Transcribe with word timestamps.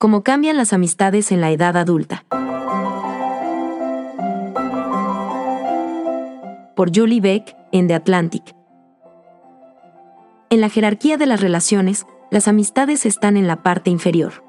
Cómo 0.00 0.22
cambian 0.22 0.56
las 0.56 0.72
amistades 0.72 1.30
en 1.30 1.42
la 1.42 1.50
edad 1.50 1.76
adulta. 1.76 2.24
Por 6.74 6.90
Julie 6.96 7.20
Beck, 7.20 7.54
en 7.70 7.86
The 7.86 7.92
Atlantic. 7.92 8.56
En 10.48 10.62
la 10.62 10.70
jerarquía 10.70 11.18
de 11.18 11.26
las 11.26 11.42
relaciones, 11.42 12.06
las 12.30 12.48
amistades 12.48 13.04
están 13.04 13.36
en 13.36 13.46
la 13.46 13.62
parte 13.62 13.90
inferior. 13.90 14.42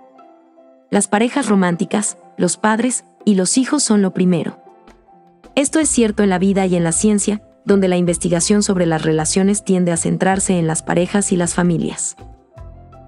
Las 0.89 1.09
parejas 1.09 1.49
románticas, 1.49 2.17
los 2.37 2.55
padres 2.55 3.03
y 3.25 3.35
los 3.35 3.57
hijos 3.57 3.83
son 3.83 4.01
lo 4.01 4.13
primero. 4.13 4.57
Esto 5.55 5.81
es 5.81 5.89
cierto 5.89 6.23
en 6.23 6.29
la 6.29 6.39
vida 6.39 6.65
y 6.65 6.77
en 6.77 6.85
la 6.85 6.93
ciencia, 6.93 7.41
donde 7.65 7.89
la 7.89 7.97
investigación 7.97 8.63
sobre 8.63 8.85
las 8.85 9.01
relaciones 9.01 9.65
tiende 9.65 9.91
a 9.91 9.97
centrarse 9.97 10.57
en 10.57 10.67
las 10.67 10.81
parejas 10.81 11.33
y 11.33 11.35
las 11.35 11.55
familias. 11.55 12.15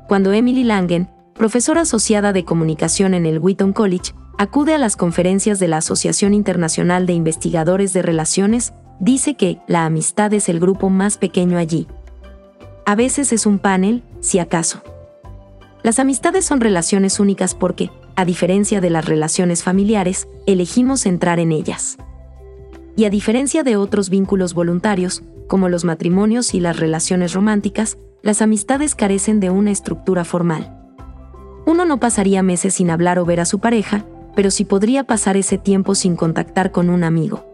Cuando 0.10 0.34
Emily 0.34 0.66
Langen, 0.66 1.08
profesora 1.34 1.82
asociada 1.82 2.34
de 2.34 2.46
comunicación 2.46 3.14
en 3.14 3.26
el 3.26 3.40
Wheaton 3.40 3.74
College, 3.74 4.14
acude 4.38 4.74
a 4.74 4.78
las 4.78 4.96
conferencias 4.96 5.60
de 5.60 5.68
la 5.68 5.78
Asociación 5.78 6.34
Internacional 6.34 7.06
de 7.06 7.14
Investigadores 7.14 7.94
de 7.94 8.02
Relaciones, 8.02 8.74
dice 9.00 9.36
que 9.36 9.60
la 9.68 9.86
amistad 9.86 10.34
es 10.34 10.50
el 10.50 10.60
grupo 10.60 10.90
más 10.90 11.18
pequeño 11.18 11.58
allí. 11.58 11.88
A 12.86 12.96
veces 12.96 13.34
es 13.34 13.46
un 13.46 13.60
panel, 13.60 14.04
si 14.20 14.40
acaso. 14.40 14.82
Las 15.82 16.00
amistades 16.00 16.46
son 16.46 16.62
relaciones 16.62 17.20
únicas 17.20 17.56
porque, 17.56 17.90
a 18.16 18.26
diferencia 18.26 18.80
de 18.80 18.90
las 18.90 19.06
relaciones 19.06 19.64
familiares, 19.64 20.28
elegimos 20.46 21.06
entrar 21.06 21.40
en 21.40 21.52
ellas. 21.52 21.98
Y 22.96 23.06
a 23.06 23.10
diferencia 23.10 23.64
de 23.64 23.76
otros 23.76 24.10
vínculos 24.10 24.54
voluntarios, 24.54 25.24
como 25.48 25.68
los 25.68 25.84
matrimonios 25.84 26.54
y 26.54 26.60
las 26.60 26.78
relaciones 26.78 27.34
románticas, 27.34 27.98
las 28.22 28.42
amistades 28.42 28.96
carecen 28.96 29.40
de 29.40 29.50
una 29.50 29.72
estructura 29.72 30.24
formal. 30.24 30.83
Uno 31.66 31.86
no 31.86 32.00
pasaría 32.00 32.44
meses 32.44 32.76
sin 32.76 32.90
hablar 32.90 33.20
o 33.20 33.26
ver 33.26 33.40
a 33.40 33.46
su 33.46 33.60
pareja, 33.60 34.06
pero 34.36 34.52
sí 34.52 34.66
podría 34.66 35.04
pasar 35.04 35.38
ese 35.38 35.58
tiempo 35.58 35.96
sin 35.96 36.16
contactar 36.16 36.72
con 36.72 36.90
un 36.90 37.04
amigo. 37.04 37.46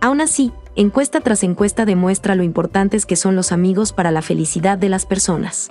Aún 0.00 0.20
así, 0.20 0.52
encuesta 0.74 1.20
tras 1.20 1.44
encuesta 1.44 1.84
demuestra 1.84 2.34
lo 2.34 2.42
importantes 2.42 3.06
que 3.06 3.16
son 3.16 3.36
los 3.36 3.52
amigos 3.52 3.92
para 3.92 4.10
la 4.10 4.22
felicidad 4.22 4.78
de 4.78 4.88
las 4.88 5.06
personas. 5.06 5.70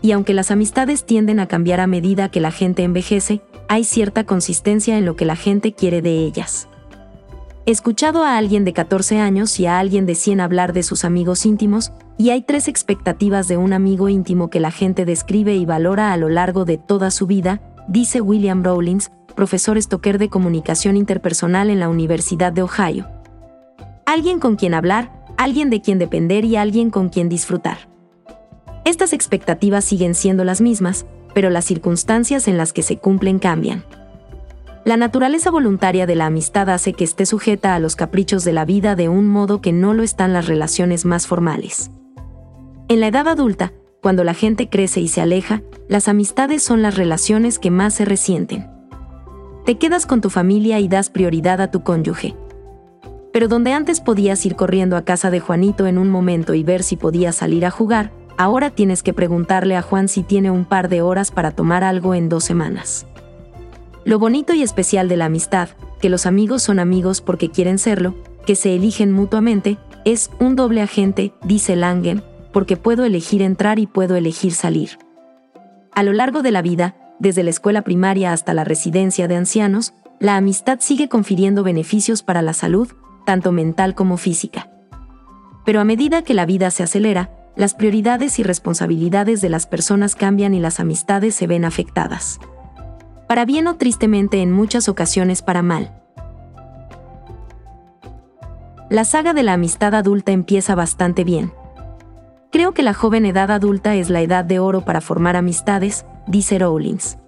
Y 0.00 0.12
aunque 0.12 0.34
las 0.34 0.50
amistades 0.50 1.04
tienden 1.04 1.40
a 1.40 1.48
cambiar 1.48 1.80
a 1.80 1.86
medida 1.86 2.30
que 2.30 2.40
la 2.40 2.50
gente 2.50 2.84
envejece, 2.84 3.42
hay 3.68 3.84
cierta 3.84 4.24
consistencia 4.24 4.96
en 4.96 5.04
lo 5.04 5.16
que 5.16 5.24
la 5.24 5.36
gente 5.36 5.72
quiere 5.72 6.00
de 6.00 6.18
ellas. 6.24 6.68
Escuchado 7.66 8.22
a 8.22 8.36
alguien 8.36 8.64
de 8.64 8.72
14 8.72 9.18
años 9.18 9.58
y 9.58 9.66
a 9.66 9.80
alguien 9.80 10.06
de 10.06 10.14
100 10.14 10.40
hablar 10.40 10.72
de 10.72 10.84
sus 10.84 11.04
amigos 11.04 11.44
íntimos, 11.44 11.90
y 12.16 12.30
hay 12.30 12.42
tres 12.42 12.68
expectativas 12.68 13.48
de 13.48 13.56
un 13.56 13.72
amigo 13.72 14.08
íntimo 14.08 14.50
que 14.50 14.60
la 14.60 14.70
gente 14.70 15.04
describe 15.04 15.56
y 15.56 15.66
valora 15.66 16.12
a 16.12 16.16
lo 16.16 16.28
largo 16.28 16.64
de 16.64 16.78
toda 16.78 17.10
su 17.10 17.26
vida, 17.26 17.60
dice 17.88 18.20
William 18.20 18.62
Rawlins, 18.62 19.10
profesor 19.34 19.82
Stoker 19.82 20.18
de 20.18 20.28
Comunicación 20.28 20.96
Interpersonal 20.96 21.68
en 21.68 21.80
la 21.80 21.88
Universidad 21.88 22.52
de 22.52 22.62
Ohio. 22.62 23.08
Alguien 24.06 24.38
con 24.38 24.54
quien 24.54 24.72
hablar, 24.72 25.10
alguien 25.36 25.68
de 25.68 25.80
quien 25.80 25.98
depender 25.98 26.44
y 26.44 26.54
alguien 26.54 26.90
con 26.90 27.08
quien 27.08 27.28
disfrutar. 27.28 27.88
Estas 28.84 29.12
expectativas 29.12 29.84
siguen 29.84 30.14
siendo 30.14 30.44
las 30.44 30.60
mismas, 30.60 31.04
pero 31.34 31.50
las 31.50 31.64
circunstancias 31.64 32.46
en 32.46 32.58
las 32.58 32.72
que 32.72 32.84
se 32.84 32.98
cumplen 32.98 33.40
cambian. 33.40 33.82
La 34.86 34.96
naturaleza 34.96 35.50
voluntaria 35.50 36.06
de 36.06 36.14
la 36.14 36.26
amistad 36.26 36.70
hace 36.70 36.92
que 36.92 37.02
esté 37.02 37.26
sujeta 37.26 37.74
a 37.74 37.80
los 37.80 37.96
caprichos 37.96 38.44
de 38.44 38.52
la 38.52 38.64
vida 38.64 38.94
de 38.94 39.08
un 39.08 39.26
modo 39.26 39.60
que 39.60 39.72
no 39.72 39.94
lo 39.94 40.04
están 40.04 40.32
las 40.32 40.46
relaciones 40.46 41.04
más 41.04 41.26
formales. 41.26 41.90
En 42.86 43.00
la 43.00 43.08
edad 43.08 43.26
adulta, 43.26 43.72
cuando 44.00 44.22
la 44.22 44.32
gente 44.32 44.68
crece 44.68 45.00
y 45.00 45.08
se 45.08 45.20
aleja, 45.20 45.60
las 45.88 46.06
amistades 46.06 46.62
son 46.62 46.82
las 46.82 46.94
relaciones 46.94 47.58
que 47.58 47.72
más 47.72 47.94
se 47.94 48.04
resienten. 48.04 48.70
Te 49.64 49.76
quedas 49.76 50.06
con 50.06 50.20
tu 50.20 50.30
familia 50.30 50.78
y 50.78 50.86
das 50.86 51.10
prioridad 51.10 51.60
a 51.60 51.72
tu 51.72 51.82
cónyuge. 51.82 52.36
Pero 53.32 53.48
donde 53.48 53.72
antes 53.72 54.00
podías 54.00 54.46
ir 54.46 54.54
corriendo 54.54 54.96
a 54.96 55.04
casa 55.04 55.32
de 55.32 55.40
Juanito 55.40 55.88
en 55.88 55.98
un 55.98 56.10
momento 56.10 56.54
y 56.54 56.62
ver 56.62 56.84
si 56.84 56.94
podías 56.94 57.34
salir 57.34 57.66
a 57.66 57.72
jugar, 57.72 58.12
ahora 58.36 58.70
tienes 58.70 59.02
que 59.02 59.12
preguntarle 59.12 59.74
a 59.74 59.82
Juan 59.82 60.06
si 60.06 60.22
tiene 60.22 60.52
un 60.52 60.64
par 60.64 60.88
de 60.88 61.02
horas 61.02 61.32
para 61.32 61.50
tomar 61.50 61.82
algo 61.82 62.14
en 62.14 62.28
dos 62.28 62.44
semanas. 62.44 63.04
Lo 64.06 64.20
bonito 64.20 64.54
y 64.54 64.62
especial 64.62 65.08
de 65.08 65.16
la 65.16 65.24
amistad, 65.24 65.70
que 66.00 66.10
los 66.10 66.26
amigos 66.26 66.62
son 66.62 66.78
amigos 66.78 67.20
porque 67.20 67.50
quieren 67.50 67.76
serlo, 67.76 68.14
que 68.46 68.54
se 68.54 68.72
eligen 68.72 69.10
mutuamente, 69.10 69.78
es 70.04 70.30
un 70.38 70.54
doble 70.54 70.80
agente, 70.80 71.32
dice 71.42 71.74
Langen, 71.74 72.22
porque 72.52 72.76
puedo 72.76 73.04
elegir 73.04 73.42
entrar 73.42 73.80
y 73.80 73.88
puedo 73.88 74.14
elegir 74.14 74.52
salir. 74.52 74.90
A 75.92 76.04
lo 76.04 76.12
largo 76.12 76.42
de 76.42 76.52
la 76.52 76.62
vida, 76.62 76.94
desde 77.18 77.42
la 77.42 77.50
escuela 77.50 77.82
primaria 77.82 78.32
hasta 78.32 78.54
la 78.54 78.62
residencia 78.62 79.26
de 79.26 79.34
ancianos, 79.34 79.92
la 80.20 80.36
amistad 80.36 80.78
sigue 80.78 81.08
confiriendo 81.08 81.64
beneficios 81.64 82.22
para 82.22 82.42
la 82.42 82.52
salud, 82.52 82.86
tanto 83.24 83.50
mental 83.50 83.96
como 83.96 84.18
física. 84.18 84.70
Pero 85.64 85.80
a 85.80 85.84
medida 85.84 86.22
que 86.22 86.32
la 86.32 86.46
vida 86.46 86.70
se 86.70 86.84
acelera, 86.84 87.32
las 87.56 87.74
prioridades 87.74 88.38
y 88.38 88.44
responsabilidades 88.44 89.40
de 89.40 89.48
las 89.48 89.66
personas 89.66 90.14
cambian 90.14 90.54
y 90.54 90.60
las 90.60 90.78
amistades 90.78 91.34
se 91.34 91.48
ven 91.48 91.64
afectadas 91.64 92.38
para 93.28 93.44
bien 93.44 93.66
o 93.66 93.76
tristemente 93.76 94.42
en 94.42 94.52
muchas 94.52 94.88
ocasiones 94.88 95.42
para 95.42 95.62
mal. 95.62 95.92
La 98.88 99.04
saga 99.04 99.34
de 99.34 99.42
la 99.42 99.54
amistad 99.54 99.94
adulta 99.94 100.32
empieza 100.32 100.74
bastante 100.74 101.24
bien. 101.24 101.52
Creo 102.52 102.72
que 102.72 102.82
la 102.82 102.94
joven 102.94 103.26
edad 103.26 103.50
adulta 103.50 103.96
es 103.96 104.10
la 104.10 104.20
edad 104.20 104.44
de 104.44 104.60
oro 104.60 104.84
para 104.84 105.00
formar 105.00 105.36
amistades, 105.36 106.06
dice 106.26 106.58
Rawlins. 106.58 107.18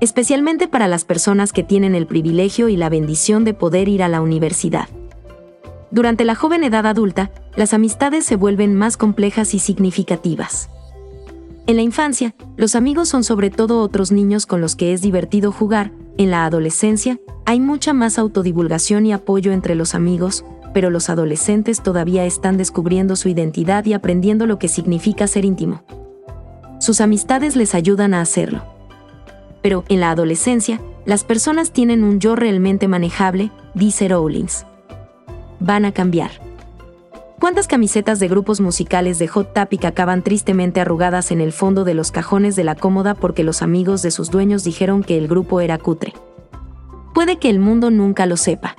Especialmente 0.00 0.66
para 0.66 0.88
las 0.88 1.04
personas 1.04 1.52
que 1.52 1.62
tienen 1.62 1.94
el 1.94 2.06
privilegio 2.06 2.68
y 2.68 2.76
la 2.76 2.88
bendición 2.88 3.44
de 3.44 3.54
poder 3.54 3.88
ir 3.88 4.02
a 4.02 4.08
la 4.08 4.20
universidad. 4.20 4.88
Durante 5.90 6.24
la 6.24 6.34
joven 6.34 6.64
edad 6.64 6.86
adulta, 6.86 7.30
las 7.54 7.74
amistades 7.74 8.24
se 8.24 8.36
vuelven 8.36 8.74
más 8.74 8.96
complejas 8.96 9.52
y 9.52 9.58
significativas. 9.58 10.70
En 11.66 11.76
la 11.76 11.82
infancia, 11.82 12.34
los 12.56 12.74
amigos 12.74 13.08
son 13.08 13.22
sobre 13.22 13.50
todo 13.50 13.80
otros 13.80 14.10
niños 14.10 14.46
con 14.46 14.60
los 14.60 14.74
que 14.74 14.92
es 14.92 15.00
divertido 15.00 15.52
jugar, 15.52 15.92
en 16.18 16.30
la 16.30 16.44
adolescencia, 16.44 17.18
hay 17.46 17.58
mucha 17.58 17.92
más 17.92 18.18
autodivulgación 18.18 19.06
y 19.06 19.12
apoyo 19.12 19.52
entre 19.52 19.74
los 19.74 19.94
amigos, 19.94 20.44
pero 20.74 20.90
los 20.90 21.08
adolescentes 21.08 21.82
todavía 21.82 22.24
están 22.24 22.56
descubriendo 22.56 23.16
su 23.16 23.28
identidad 23.28 23.84
y 23.86 23.94
aprendiendo 23.94 24.46
lo 24.46 24.58
que 24.58 24.68
significa 24.68 25.26
ser 25.26 25.44
íntimo. 25.44 25.82
Sus 26.80 27.00
amistades 27.00 27.56
les 27.56 27.74
ayudan 27.74 28.12
a 28.12 28.20
hacerlo. 28.20 28.62
Pero, 29.62 29.84
en 29.88 30.00
la 30.00 30.10
adolescencia, 30.10 30.80
las 31.06 31.24
personas 31.24 31.72
tienen 31.72 32.04
un 32.04 32.20
yo 32.20 32.36
realmente 32.36 32.88
manejable, 32.88 33.50
dice 33.74 34.08
Rawlins. 34.08 34.66
Van 35.60 35.84
a 35.84 35.92
cambiar. 35.92 36.32
¿Cuántas 37.42 37.66
camisetas 37.66 38.20
de 38.20 38.28
grupos 38.28 38.60
musicales 38.60 39.18
de 39.18 39.26
Hot 39.26 39.52
Topic 39.52 39.84
acaban 39.84 40.22
tristemente 40.22 40.80
arrugadas 40.80 41.32
en 41.32 41.40
el 41.40 41.52
fondo 41.52 41.82
de 41.82 41.92
los 41.92 42.12
cajones 42.12 42.54
de 42.54 42.62
la 42.62 42.76
cómoda 42.76 43.16
porque 43.16 43.42
los 43.42 43.62
amigos 43.62 44.00
de 44.02 44.12
sus 44.12 44.30
dueños 44.30 44.62
dijeron 44.62 45.02
que 45.02 45.18
el 45.18 45.26
grupo 45.26 45.60
era 45.60 45.76
cutre? 45.76 46.12
Puede 47.12 47.40
que 47.40 47.50
el 47.50 47.58
mundo 47.58 47.90
nunca 47.90 48.26
lo 48.26 48.36
sepa. 48.36 48.76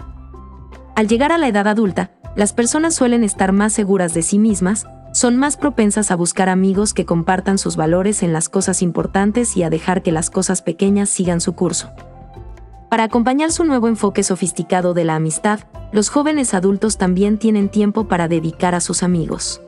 Al 0.95 1.09
llegar 1.09 1.33
a 1.33 1.37
la 1.37 1.49
edad 1.49 1.67
adulta, 1.67 2.11
las 2.37 2.53
personas 2.53 2.95
suelen 2.95 3.25
estar 3.25 3.51
más 3.51 3.73
seguras 3.73 4.13
de 4.13 4.21
sí 4.21 4.39
mismas, 4.39 4.85
son 5.11 5.35
más 5.35 5.57
propensas 5.57 6.09
a 6.09 6.15
buscar 6.15 6.47
amigos 6.47 6.93
que 6.93 7.05
compartan 7.05 7.57
sus 7.57 7.75
valores 7.75 8.23
en 8.23 8.31
las 8.31 8.47
cosas 8.47 8.81
importantes 8.81 9.57
y 9.57 9.63
a 9.63 9.69
dejar 9.69 10.03
que 10.03 10.13
las 10.13 10.29
cosas 10.29 10.61
pequeñas 10.61 11.09
sigan 11.09 11.41
su 11.41 11.53
curso. 11.53 11.91
Para 12.93 13.05
acompañar 13.05 13.51
su 13.51 13.63
nuevo 13.63 13.87
enfoque 13.87 14.21
sofisticado 14.21 14.93
de 14.93 15.03
la 15.03 15.15
amistad, 15.15 15.61
los 15.91 16.09
jóvenes 16.09 16.53
adultos 16.53 16.99
también 16.99 17.39
tienen 17.39 17.69
tiempo 17.69 18.07
para 18.07 18.27
dedicar 18.27 18.75
a 18.75 18.81
sus 18.81 19.01
amigos. 19.01 19.63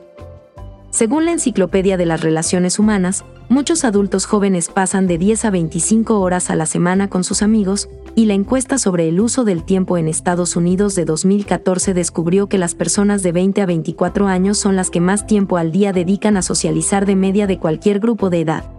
Según 0.90 1.24
la 1.24 1.32
Enciclopedia 1.32 1.96
de 1.96 2.06
las 2.06 2.20
Relaciones 2.20 2.78
Humanas, 2.78 3.24
muchos 3.48 3.84
adultos 3.84 4.26
jóvenes 4.26 4.68
pasan 4.68 5.08
de 5.08 5.18
10 5.18 5.44
a 5.44 5.50
25 5.50 6.20
horas 6.20 6.50
a 6.50 6.54
la 6.54 6.66
semana 6.66 7.10
con 7.10 7.24
sus 7.24 7.42
amigos, 7.42 7.88
y 8.14 8.26
la 8.26 8.34
encuesta 8.34 8.78
sobre 8.78 9.08
el 9.08 9.18
uso 9.18 9.42
del 9.42 9.64
tiempo 9.64 9.98
en 9.98 10.06
Estados 10.06 10.54
Unidos 10.54 10.94
de 10.94 11.04
2014 11.04 11.94
descubrió 11.94 12.48
que 12.48 12.58
las 12.58 12.76
personas 12.76 13.24
de 13.24 13.32
20 13.32 13.60
a 13.60 13.66
24 13.66 14.28
años 14.28 14.56
son 14.56 14.76
las 14.76 14.88
que 14.88 15.00
más 15.00 15.26
tiempo 15.26 15.56
al 15.56 15.72
día 15.72 15.92
dedican 15.92 16.36
a 16.36 16.42
socializar 16.42 17.06
de 17.06 17.16
media 17.16 17.48
de 17.48 17.58
cualquier 17.58 17.98
grupo 17.98 18.30
de 18.30 18.42
edad. 18.42 18.75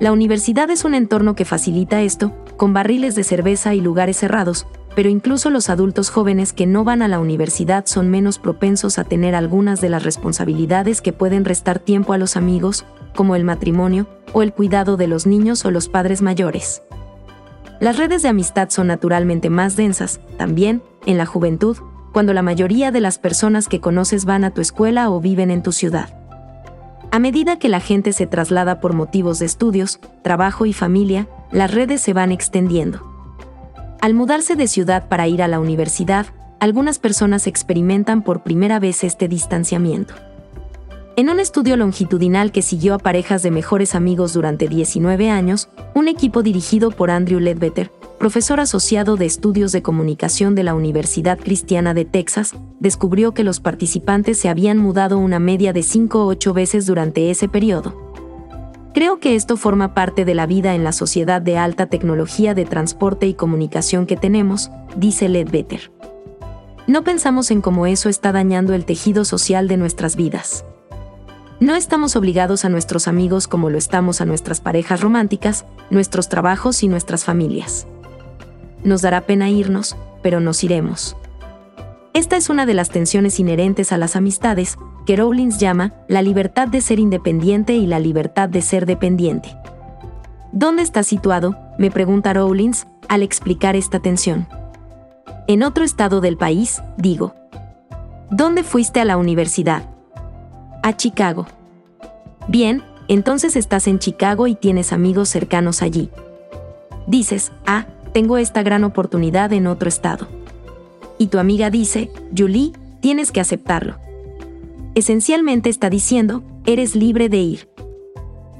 La 0.00 0.12
universidad 0.12 0.70
es 0.70 0.86
un 0.86 0.94
entorno 0.94 1.34
que 1.34 1.44
facilita 1.44 2.00
esto, 2.00 2.32
con 2.56 2.72
barriles 2.72 3.14
de 3.14 3.22
cerveza 3.22 3.74
y 3.74 3.82
lugares 3.82 4.16
cerrados, 4.16 4.66
pero 4.96 5.10
incluso 5.10 5.50
los 5.50 5.68
adultos 5.68 6.08
jóvenes 6.08 6.54
que 6.54 6.66
no 6.66 6.84
van 6.84 7.02
a 7.02 7.08
la 7.08 7.20
universidad 7.20 7.84
son 7.84 8.08
menos 8.08 8.38
propensos 8.38 8.98
a 8.98 9.04
tener 9.04 9.34
algunas 9.34 9.82
de 9.82 9.90
las 9.90 10.02
responsabilidades 10.02 11.02
que 11.02 11.12
pueden 11.12 11.44
restar 11.44 11.80
tiempo 11.80 12.14
a 12.14 12.18
los 12.18 12.38
amigos, 12.38 12.86
como 13.14 13.36
el 13.36 13.44
matrimonio, 13.44 14.06
o 14.32 14.40
el 14.40 14.54
cuidado 14.54 14.96
de 14.96 15.06
los 15.06 15.26
niños 15.26 15.66
o 15.66 15.70
los 15.70 15.90
padres 15.90 16.22
mayores. 16.22 16.82
Las 17.78 17.98
redes 17.98 18.22
de 18.22 18.30
amistad 18.30 18.70
son 18.70 18.86
naturalmente 18.86 19.50
más 19.50 19.76
densas, 19.76 20.20
también, 20.38 20.82
en 21.04 21.18
la 21.18 21.26
juventud, 21.26 21.76
cuando 22.14 22.32
la 22.32 22.42
mayoría 22.42 22.90
de 22.90 23.02
las 23.02 23.18
personas 23.18 23.68
que 23.68 23.80
conoces 23.80 24.24
van 24.24 24.44
a 24.44 24.50
tu 24.50 24.62
escuela 24.62 25.10
o 25.10 25.20
viven 25.20 25.50
en 25.50 25.62
tu 25.62 25.72
ciudad. 25.72 26.19
Medida 27.20 27.58
que 27.58 27.68
la 27.68 27.80
gente 27.80 28.14
se 28.14 28.26
traslada 28.26 28.80
por 28.80 28.94
motivos 28.94 29.40
de 29.40 29.44
estudios, 29.44 30.00
trabajo 30.22 30.64
y 30.64 30.72
familia, 30.72 31.28
las 31.52 31.70
redes 31.70 32.00
se 32.00 32.14
van 32.14 32.32
extendiendo. 32.32 33.06
Al 34.00 34.14
mudarse 34.14 34.56
de 34.56 34.66
ciudad 34.66 35.06
para 35.06 35.28
ir 35.28 35.42
a 35.42 35.48
la 35.48 35.60
universidad, 35.60 36.24
algunas 36.60 36.98
personas 36.98 37.46
experimentan 37.46 38.22
por 38.22 38.42
primera 38.42 38.78
vez 38.78 39.04
este 39.04 39.28
distanciamiento. 39.28 40.14
En 41.16 41.28
un 41.28 41.40
estudio 41.40 41.76
longitudinal 41.76 42.52
que 42.52 42.62
siguió 42.62 42.94
a 42.94 42.98
parejas 42.98 43.42
de 43.42 43.50
mejores 43.50 43.94
amigos 43.94 44.32
durante 44.32 44.66
19 44.66 45.28
años, 45.28 45.68
un 45.94 46.08
equipo 46.08 46.42
dirigido 46.42 46.90
por 46.90 47.10
Andrew 47.10 47.38
Ledbetter, 47.38 47.92
profesor 48.20 48.60
asociado 48.60 49.16
de 49.16 49.24
estudios 49.24 49.72
de 49.72 49.80
comunicación 49.80 50.54
de 50.54 50.62
la 50.62 50.74
Universidad 50.74 51.38
Cristiana 51.38 51.94
de 51.94 52.04
Texas, 52.04 52.52
descubrió 52.78 53.32
que 53.32 53.44
los 53.44 53.60
participantes 53.60 54.36
se 54.38 54.50
habían 54.50 54.76
mudado 54.76 55.16
una 55.16 55.38
media 55.38 55.72
de 55.72 55.82
5 55.82 56.22
o 56.22 56.26
8 56.26 56.52
veces 56.52 56.84
durante 56.84 57.30
ese 57.30 57.48
periodo. 57.48 58.12
Creo 58.92 59.20
que 59.20 59.36
esto 59.36 59.56
forma 59.56 59.94
parte 59.94 60.26
de 60.26 60.34
la 60.34 60.44
vida 60.44 60.74
en 60.74 60.84
la 60.84 60.92
sociedad 60.92 61.40
de 61.40 61.56
alta 61.56 61.86
tecnología 61.86 62.52
de 62.52 62.66
transporte 62.66 63.26
y 63.26 63.32
comunicación 63.32 64.04
que 64.04 64.18
tenemos, 64.18 64.70
dice 64.96 65.30
Ledbetter. 65.30 65.90
No 66.86 67.02
pensamos 67.04 67.50
en 67.50 67.62
cómo 67.62 67.86
eso 67.86 68.10
está 68.10 68.32
dañando 68.32 68.74
el 68.74 68.84
tejido 68.84 69.24
social 69.24 69.66
de 69.66 69.78
nuestras 69.78 70.16
vidas. 70.16 70.66
No 71.58 71.74
estamos 71.74 72.16
obligados 72.16 72.66
a 72.66 72.68
nuestros 72.68 73.08
amigos 73.08 73.48
como 73.48 73.70
lo 73.70 73.78
estamos 73.78 74.20
a 74.20 74.26
nuestras 74.26 74.60
parejas 74.60 75.00
románticas, 75.00 75.64
nuestros 75.88 76.28
trabajos 76.28 76.82
y 76.82 76.88
nuestras 76.88 77.24
familias 77.24 77.86
nos 78.84 79.02
dará 79.02 79.22
pena 79.22 79.50
irnos, 79.50 79.96
pero 80.22 80.40
nos 80.40 80.62
iremos. 80.64 81.16
Esta 82.12 82.36
es 82.36 82.50
una 82.50 82.66
de 82.66 82.74
las 82.74 82.90
tensiones 82.90 83.38
inherentes 83.38 83.92
a 83.92 83.98
las 83.98 84.16
amistades, 84.16 84.76
que 85.06 85.16
Rawlings 85.16 85.58
llama 85.58 85.94
la 86.08 86.22
libertad 86.22 86.68
de 86.68 86.80
ser 86.80 86.98
independiente 86.98 87.74
y 87.74 87.86
la 87.86 87.98
libertad 87.98 88.48
de 88.48 88.62
ser 88.62 88.86
dependiente. 88.86 89.56
¿Dónde 90.52 90.82
está 90.82 91.02
situado? 91.02 91.56
me 91.78 91.90
pregunta 91.90 92.32
Rawlings, 92.32 92.86
al 93.08 93.22
explicar 93.22 93.76
esta 93.76 94.00
tensión. 94.00 94.46
En 95.46 95.62
otro 95.62 95.84
estado 95.84 96.20
del 96.20 96.36
país, 96.36 96.82
digo. 96.96 97.34
¿Dónde 98.30 98.62
fuiste 98.62 99.00
a 99.00 99.04
la 99.04 99.16
universidad? 99.16 99.84
A 100.82 100.96
Chicago. 100.96 101.46
Bien, 102.48 102.82
entonces 103.08 103.56
estás 103.56 103.86
en 103.88 103.98
Chicago 103.98 104.46
y 104.46 104.54
tienes 104.54 104.92
amigos 104.92 105.28
cercanos 105.28 105.82
allí. 105.82 106.10
Dices, 107.06 107.50
ah, 107.66 107.86
tengo 108.12 108.38
esta 108.38 108.62
gran 108.62 108.84
oportunidad 108.84 109.52
en 109.52 109.66
otro 109.66 109.88
estado. 109.88 110.28
Y 111.18 111.28
tu 111.28 111.38
amiga 111.38 111.70
dice, 111.70 112.10
Julie, 112.36 112.72
tienes 113.00 113.32
que 113.32 113.40
aceptarlo. 113.40 113.96
Esencialmente 114.94 115.68
está 115.68 115.90
diciendo, 115.90 116.42
eres 116.66 116.96
libre 116.96 117.28
de 117.28 117.38
ir. 117.38 117.68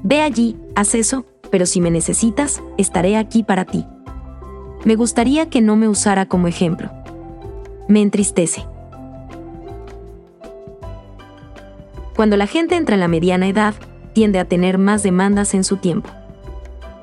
Ve 0.03 0.21
allí, 0.21 0.57
haz 0.75 0.95
eso, 0.95 1.25
pero 1.49 1.65
si 1.65 1.81
me 1.81 1.91
necesitas, 1.91 2.61
estaré 2.77 3.17
aquí 3.17 3.43
para 3.43 3.65
ti. 3.65 3.85
Me 4.85 4.95
gustaría 4.95 5.49
que 5.49 5.61
no 5.61 5.75
me 5.75 5.87
usara 5.87 6.25
como 6.25 6.47
ejemplo. 6.47 6.89
Me 7.87 8.01
entristece. 8.01 8.65
Cuando 12.15 12.37
la 12.37 12.47
gente 12.47 12.75
entra 12.75 12.95
en 12.95 13.01
la 13.01 13.07
mediana 13.07 13.47
edad, 13.47 13.75
tiende 14.13 14.39
a 14.39 14.45
tener 14.45 14.77
más 14.77 15.03
demandas 15.03 15.53
en 15.53 15.63
su 15.63 15.77
tiempo. 15.77 16.09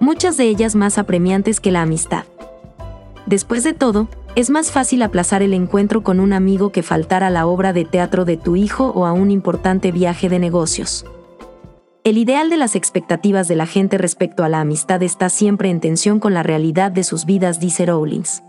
Muchas 0.00 0.36
de 0.36 0.44
ellas 0.44 0.74
más 0.76 0.98
apremiantes 0.98 1.60
que 1.60 1.72
la 1.72 1.82
amistad. 1.82 2.24
Después 3.28 3.62
de 3.62 3.75
todo, 3.75 4.08
es 4.36 4.48
más 4.48 4.72
fácil 4.72 5.02
aplazar 5.02 5.42
el 5.42 5.52
encuentro 5.52 6.02
con 6.02 6.19
un 6.19 6.32
amigo 6.32 6.72
que 6.72 6.82
faltar 6.82 7.22
a 7.22 7.28
la 7.28 7.46
obra 7.46 7.75
de 7.75 7.84
teatro 7.84 8.25
de 8.25 8.38
tu 8.38 8.56
hijo 8.56 8.90
o 8.94 9.04
a 9.04 9.12
un 9.12 9.30
importante 9.30 9.92
viaje 9.92 10.30
de 10.30 10.38
negocios. 10.38 11.04
El 12.04 12.16
ideal 12.16 12.48
de 12.48 12.56
las 12.56 12.75
expectativas 12.75 13.46
de 13.46 13.54
la 13.54 13.66
gente 13.66 13.98
respecto 13.98 14.44
a 14.44 14.48
la 14.48 14.62
amistad 14.62 15.02
está 15.02 15.28
siempre 15.28 15.69
en 15.69 15.80
tensión 15.80 16.20
con 16.20 16.32
la 16.32 16.42
realidad 16.42 16.90
de 16.90 17.04
sus 17.04 17.26
vidas, 17.26 17.60
dice 17.60 17.84
Rawlings. 17.84 18.42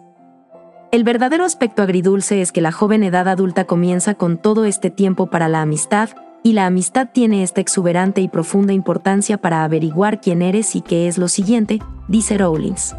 El 0.94 1.04
verdadero 1.04 1.44
aspecto 1.44 1.82
agridulce 1.82 2.42
es 2.42 2.54
que 2.54 2.62
la 2.62 2.72
joven 2.72 3.04
edad 3.04 3.28
adulta 3.28 3.66
comienza 3.66 4.14
con 4.14 4.38
todo 4.38 4.64
este 4.64 4.90
tiempo 4.90 5.30
para 5.30 5.50
la 5.50 5.62
amistad, 5.62 6.12
y 6.42 6.54
la 6.54 6.66
amistad 6.68 7.10
tiene 7.12 7.44
esta 7.44 7.60
exuberante 7.60 8.22
y 8.22 8.30
profunda 8.30 8.72
importancia 8.72 9.40
para 9.40 9.66
averiguar 9.66 10.22
quién 10.22 10.42
eres 10.42 10.74
y 10.78 10.82
qué 10.82 11.10
es 11.10 11.18
lo 11.18 11.28
siguiente, 11.28 11.80
dice 12.08 12.38
Rawlings 12.38 12.96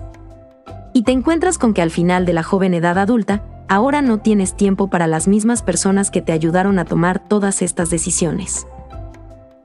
y 0.93 1.03
te 1.03 1.13
encuentras 1.13 1.59
con 1.59 1.75
que 1.75 1.83
al 1.83 1.91
final 1.91 2.27
de 2.27 2.33
la 2.33 2.43
joven 2.43 2.75
edad 2.75 2.99
adulta, 2.99 3.45
ahora 3.69 4.03
no 4.03 4.19
tienes 4.19 4.57
tiempo 4.57 4.89
para 4.89 5.07
las 5.07 5.29
mismas 5.29 5.63
personas 5.63 6.11
que 6.11 6.23
te 6.23 6.33
ayudaron 6.33 6.79
a 6.79 6.85
tomar 6.85 7.29
todas 7.29 7.63
estas 7.63 7.91
decisiones. 7.91 8.67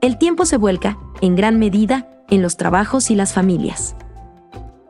El 0.00 0.18
tiempo 0.18 0.44
se 0.44 0.56
vuelca, 0.56 0.98
en 1.20 1.36
gran 1.36 1.58
medida, 1.58 2.08
en 2.28 2.42
los 2.42 2.56
trabajos 2.56 3.10
y 3.10 3.14
las 3.14 3.32
familias. 3.32 3.96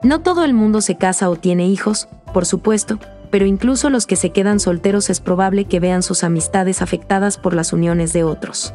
No 0.03 0.21
todo 0.21 0.45
el 0.45 0.53
mundo 0.53 0.81
se 0.81 0.97
casa 0.97 1.31
o 1.31 1.37
tiene 1.37 1.67
hijos, 1.67 2.09
por 2.35 2.45
supuesto, 2.45 2.99
pero 3.31 3.47
incluso 3.47 3.91
los 3.91 4.07
que 4.07 4.17
se 4.17 4.31
quedan 4.31 4.61
solteros 4.61 5.11
es 5.11 5.21
probable 5.21 5.65
que 5.65 5.81
vean 5.81 6.03
sus 6.03 6.23
amistades 6.23 6.83
afectadas 6.83 7.39
por 7.39 7.55
las 7.55 7.73
uniones 7.73 8.13
de 8.13 8.25
otros. 8.25 8.75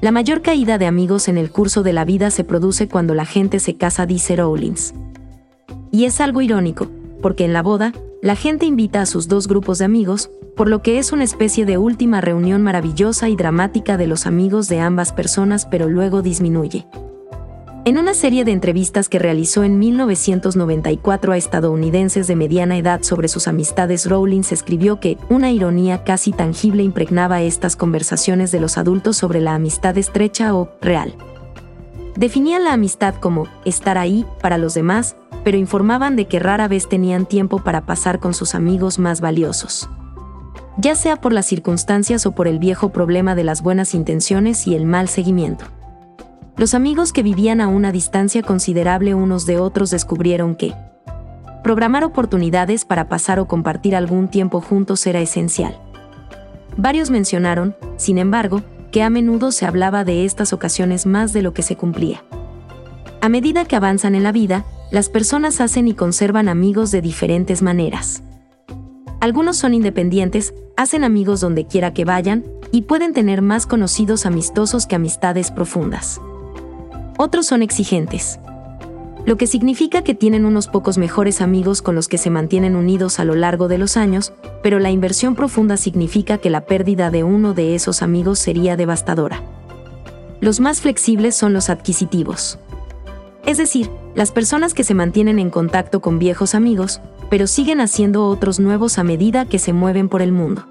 La 0.00 0.10
mayor 0.12 0.42
caída 0.42 0.78
de 0.78 0.86
amigos 0.86 1.28
en 1.28 1.38
el 1.38 1.50
curso 1.50 1.82
de 1.82 1.92
la 1.92 2.04
vida 2.04 2.30
se 2.30 2.44
produce 2.44 2.88
cuando 2.88 3.14
la 3.14 3.24
gente 3.24 3.60
se 3.60 3.76
casa, 3.76 4.04
dice 4.04 4.36
Rawlings. 4.36 4.94
Y 5.90 6.04
es 6.04 6.20
algo 6.20 6.42
irónico, 6.42 6.88
porque 7.22 7.44
en 7.44 7.52
la 7.52 7.62
boda, 7.62 7.92
la 8.22 8.36
gente 8.36 8.66
invita 8.66 9.02
a 9.02 9.06
sus 9.06 9.28
dos 9.28 9.48
grupos 9.48 9.78
de 9.78 9.84
amigos, 9.84 10.30
por 10.56 10.68
lo 10.68 10.82
que 10.82 10.98
es 10.98 11.12
una 11.12 11.24
especie 11.24 11.66
de 11.66 11.78
última 11.78 12.20
reunión 12.20 12.62
maravillosa 12.62 13.28
y 13.28 13.36
dramática 13.36 13.96
de 13.96 14.06
los 14.06 14.26
amigos 14.26 14.68
de 14.68 14.80
ambas 14.80 15.12
personas, 15.12 15.66
pero 15.66 15.88
luego 15.88 16.22
disminuye. 16.22 16.86
En 17.86 17.98
una 17.98 18.14
serie 18.14 18.44
de 18.44 18.50
entrevistas 18.50 19.08
que 19.08 19.20
realizó 19.20 19.62
en 19.62 19.78
1994 19.78 21.32
a 21.32 21.36
estadounidenses 21.36 22.26
de 22.26 22.34
mediana 22.34 22.76
edad 22.76 23.04
sobre 23.04 23.28
sus 23.28 23.46
amistades, 23.46 24.10
Rawlings 24.10 24.50
escribió 24.50 24.98
que 24.98 25.18
una 25.28 25.52
ironía 25.52 26.02
casi 26.02 26.32
tangible 26.32 26.82
impregnaba 26.82 27.42
estas 27.42 27.76
conversaciones 27.76 28.50
de 28.50 28.58
los 28.58 28.76
adultos 28.76 29.16
sobre 29.16 29.40
la 29.40 29.54
amistad 29.54 29.96
estrecha 29.98 30.52
o 30.56 30.68
real. 30.80 31.14
Definían 32.16 32.64
la 32.64 32.72
amistad 32.72 33.14
como 33.20 33.46
estar 33.64 33.98
ahí 33.98 34.26
para 34.42 34.58
los 34.58 34.74
demás, 34.74 35.14
pero 35.46 35.58
informaban 35.58 36.16
de 36.16 36.26
que 36.26 36.40
rara 36.40 36.66
vez 36.66 36.88
tenían 36.88 37.24
tiempo 37.24 37.62
para 37.62 37.86
pasar 37.86 38.18
con 38.18 38.34
sus 38.34 38.56
amigos 38.56 38.98
más 38.98 39.20
valiosos. 39.20 39.88
Ya 40.76 40.96
sea 40.96 41.20
por 41.20 41.32
las 41.32 41.46
circunstancias 41.46 42.26
o 42.26 42.32
por 42.32 42.48
el 42.48 42.58
viejo 42.58 42.88
problema 42.88 43.36
de 43.36 43.44
las 43.44 43.62
buenas 43.62 43.94
intenciones 43.94 44.66
y 44.66 44.74
el 44.74 44.86
mal 44.86 45.08
seguimiento. 45.08 45.66
Los 46.56 46.74
amigos 46.74 47.12
que 47.12 47.22
vivían 47.22 47.60
a 47.60 47.68
una 47.68 47.92
distancia 47.92 48.42
considerable 48.42 49.14
unos 49.14 49.46
de 49.46 49.60
otros 49.60 49.90
descubrieron 49.90 50.56
que 50.56 50.74
programar 51.62 52.02
oportunidades 52.02 52.84
para 52.84 53.08
pasar 53.08 53.38
o 53.38 53.46
compartir 53.46 53.94
algún 53.94 54.26
tiempo 54.26 54.60
juntos 54.60 55.06
era 55.06 55.20
esencial. 55.20 55.78
Varios 56.76 57.08
mencionaron, 57.10 57.76
sin 57.98 58.18
embargo, 58.18 58.62
que 58.90 59.04
a 59.04 59.10
menudo 59.10 59.52
se 59.52 59.64
hablaba 59.64 60.02
de 60.02 60.24
estas 60.24 60.52
ocasiones 60.52 61.06
más 61.06 61.32
de 61.32 61.42
lo 61.42 61.54
que 61.54 61.62
se 61.62 61.76
cumplía. 61.76 62.24
A 63.20 63.28
medida 63.28 63.64
que 63.64 63.76
avanzan 63.76 64.16
en 64.16 64.24
la 64.24 64.32
vida, 64.32 64.64
las 64.90 65.08
personas 65.08 65.60
hacen 65.60 65.88
y 65.88 65.94
conservan 65.94 66.48
amigos 66.48 66.90
de 66.90 67.00
diferentes 67.00 67.62
maneras. 67.62 68.22
Algunos 69.20 69.56
son 69.56 69.74
independientes, 69.74 70.54
hacen 70.76 71.04
amigos 71.04 71.40
donde 71.40 71.66
quiera 71.66 71.92
que 71.92 72.04
vayan, 72.04 72.44
y 72.72 72.82
pueden 72.82 73.12
tener 73.12 73.42
más 73.42 73.66
conocidos 73.66 74.26
amistosos 74.26 74.86
que 74.86 74.96
amistades 74.96 75.50
profundas. 75.50 76.20
Otros 77.16 77.46
son 77.46 77.62
exigentes, 77.62 78.38
lo 79.26 79.36
que 79.36 79.48
significa 79.48 80.02
que 80.02 80.14
tienen 80.14 80.46
unos 80.46 80.68
pocos 80.68 80.98
mejores 80.98 81.40
amigos 81.40 81.82
con 81.82 81.96
los 81.96 82.06
que 82.06 82.16
se 82.16 82.30
mantienen 82.30 82.76
unidos 82.76 83.18
a 83.18 83.24
lo 83.24 83.34
largo 83.34 83.66
de 83.66 83.76
los 83.76 83.96
años, 83.96 84.32
pero 84.62 84.78
la 84.78 84.92
inversión 84.92 85.34
profunda 85.34 85.76
significa 85.76 86.38
que 86.38 86.48
la 86.48 86.64
pérdida 86.64 87.10
de 87.10 87.24
uno 87.24 87.52
de 87.52 87.74
esos 87.74 88.02
amigos 88.02 88.38
sería 88.38 88.76
devastadora. 88.76 89.42
Los 90.40 90.60
más 90.60 90.80
flexibles 90.80 91.34
son 91.34 91.52
los 91.52 91.70
adquisitivos. 91.70 92.60
Es 93.46 93.58
decir, 93.58 93.90
las 94.16 94.32
personas 94.32 94.74
que 94.74 94.82
se 94.82 94.94
mantienen 94.94 95.38
en 95.38 95.50
contacto 95.50 96.00
con 96.00 96.18
viejos 96.18 96.56
amigos, 96.56 97.00
pero 97.30 97.46
siguen 97.46 97.80
haciendo 97.80 98.26
otros 98.26 98.58
nuevos 98.58 98.98
a 98.98 99.04
medida 99.04 99.46
que 99.46 99.60
se 99.60 99.72
mueven 99.72 100.08
por 100.08 100.20
el 100.20 100.32
mundo. 100.32 100.66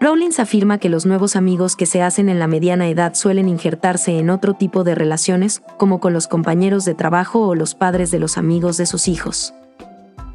Rawlings 0.00 0.40
afirma 0.40 0.78
que 0.78 0.88
los 0.88 1.06
nuevos 1.06 1.36
amigos 1.36 1.76
que 1.76 1.86
se 1.86 2.02
hacen 2.02 2.28
en 2.28 2.38
la 2.38 2.48
mediana 2.48 2.88
edad 2.88 3.14
suelen 3.14 3.48
injertarse 3.48 4.18
en 4.18 4.30
otro 4.30 4.54
tipo 4.54 4.84
de 4.84 4.94
relaciones, 4.94 5.62
como 5.76 6.00
con 6.00 6.12
los 6.12 6.28
compañeros 6.28 6.84
de 6.84 6.94
trabajo 6.94 7.46
o 7.46 7.54
los 7.54 7.74
padres 7.74 8.10
de 8.10 8.18
los 8.18 8.38
amigos 8.38 8.76
de 8.76 8.86
sus 8.86 9.06
hijos. 9.06 9.54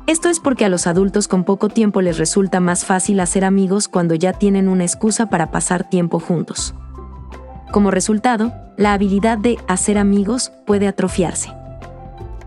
Esto 0.06 0.30
es 0.30 0.39
porque 0.39 0.63
a 0.63 0.70
los 0.70 0.88
adultos 0.88 1.27
con 1.27 1.44
poco 1.44 1.68
tiempo 1.68 2.01
les 2.01 2.18
resulta 2.18 2.62
más 2.62 2.86
fácil 2.86 3.20
hacer 3.20 3.44
amigos 3.44 3.89
cuando 3.89 4.16
ya 4.16 4.32
tienen 4.32 4.70
una 4.70 4.86
excusa 4.86 5.30
para 5.30 5.51
pasar 5.51 5.89
tiempo 5.89 6.20
juntos. 6.22 6.74
Como 7.72 7.92
resultado, 7.92 8.54
la 8.78 8.94
habilidad 8.94 9.38
de 9.38 9.58
hacer 9.68 9.98
amigos 9.98 10.52
puede 10.66 10.88
atrofiarse. 10.88 11.52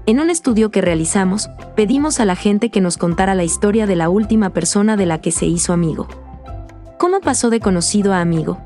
En 0.06 0.20
un 0.20 0.30
estudio 0.30 0.70
que 0.70 0.80
realizamos, 0.80 1.50
pedimos 1.76 2.20
a 2.20 2.24
la 2.24 2.36
gente 2.36 2.70
que 2.70 2.80
nos 2.80 2.96
contara 2.96 3.34
la 3.34 3.44
historia 3.44 3.86
de 3.86 3.96
la 3.96 4.08
última 4.08 4.50
persona 4.50 4.96
de 4.96 5.06
la 5.06 5.20
que 5.20 5.30
se 5.30 5.46
hizo 5.46 5.72
amigo. 5.72 6.08
¿Cómo 6.98 7.20
pasó 7.20 7.50
de 7.50 7.60
conocido 7.60 8.12
a 8.12 8.20
amigo? 8.20 8.58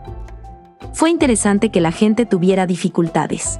fue 0.95 1.11
interesante 1.11 1.71
que 1.71 1.81
la 1.81 1.91
gente 1.91 2.25
tuviera 2.25 2.67
dificultades. 2.67 3.59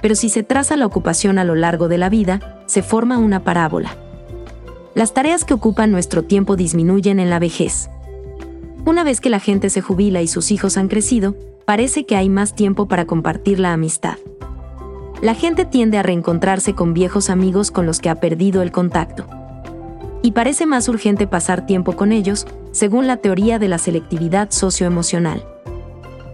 Pero 0.00 0.14
si 0.14 0.28
se 0.28 0.42
traza 0.42 0.76
la 0.76 0.86
ocupación 0.86 1.38
a 1.38 1.44
lo 1.44 1.56
largo 1.56 1.88
de 1.88 1.98
la 1.98 2.08
vida, 2.08 2.62
se 2.66 2.82
forma 2.82 3.18
una 3.18 3.42
parábola. 3.42 3.96
Las 4.94 5.12
tareas 5.12 5.44
que 5.44 5.54
ocupan 5.54 5.90
nuestro 5.90 6.22
tiempo 6.22 6.56
disminuyen 6.56 7.18
en 7.20 7.30
la 7.30 7.38
vejez. 7.38 7.90
Una 8.86 9.04
vez 9.04 9.20
que 9.20 9.30
la 9.30 9.40
gente 9.40 9.68
se 9.68 9.82
jubila 9.82 10.22
y 10.22 10.26
sus 10.26 10.50
hijos 10.50 10.76
han 10.76 10.88
crecido, 10.88 11.36
parece 11.66 12.06
que 12.06 12.16
hay 12.16 12.28
más 12.28 12.54
tiempo 12.54 12.88
para 12.88 13.06
compartir 13.06 13.60
la 13.60 13.72
amistad. 13.72 14.16
La 15.20 15.34
gente 15.34 15.66
tiende 15.66 15.98
a 15.98 16.02
reencontrarse 16.02 16.74
con 16.74 16.94
viejos 16.94 17.28
amigos 17.28 17.70
con 17.70 17.84
los 17.84 18.00
que 18.00 18.08
ha 18.08 18.20
perdido 18.20 18.62
el 18.62 18.72
contacto. 18.72 19.26
Y 20.22 20.32
parece 20.32 20.64
más 20.64 20.88
urgente 20.88 21.26
pasar 21.26 21.66
tiempo 21.66 21.94
con 21.94 22.10
ellos, 22.10 22.46
según 22.72 23.06
la 23.06 23.18
teoría 23.18 23.58
de 23.58 23.68
la 23.68 23.78
selectividad 23.78 24.50
socioemocional. 24.50 25.44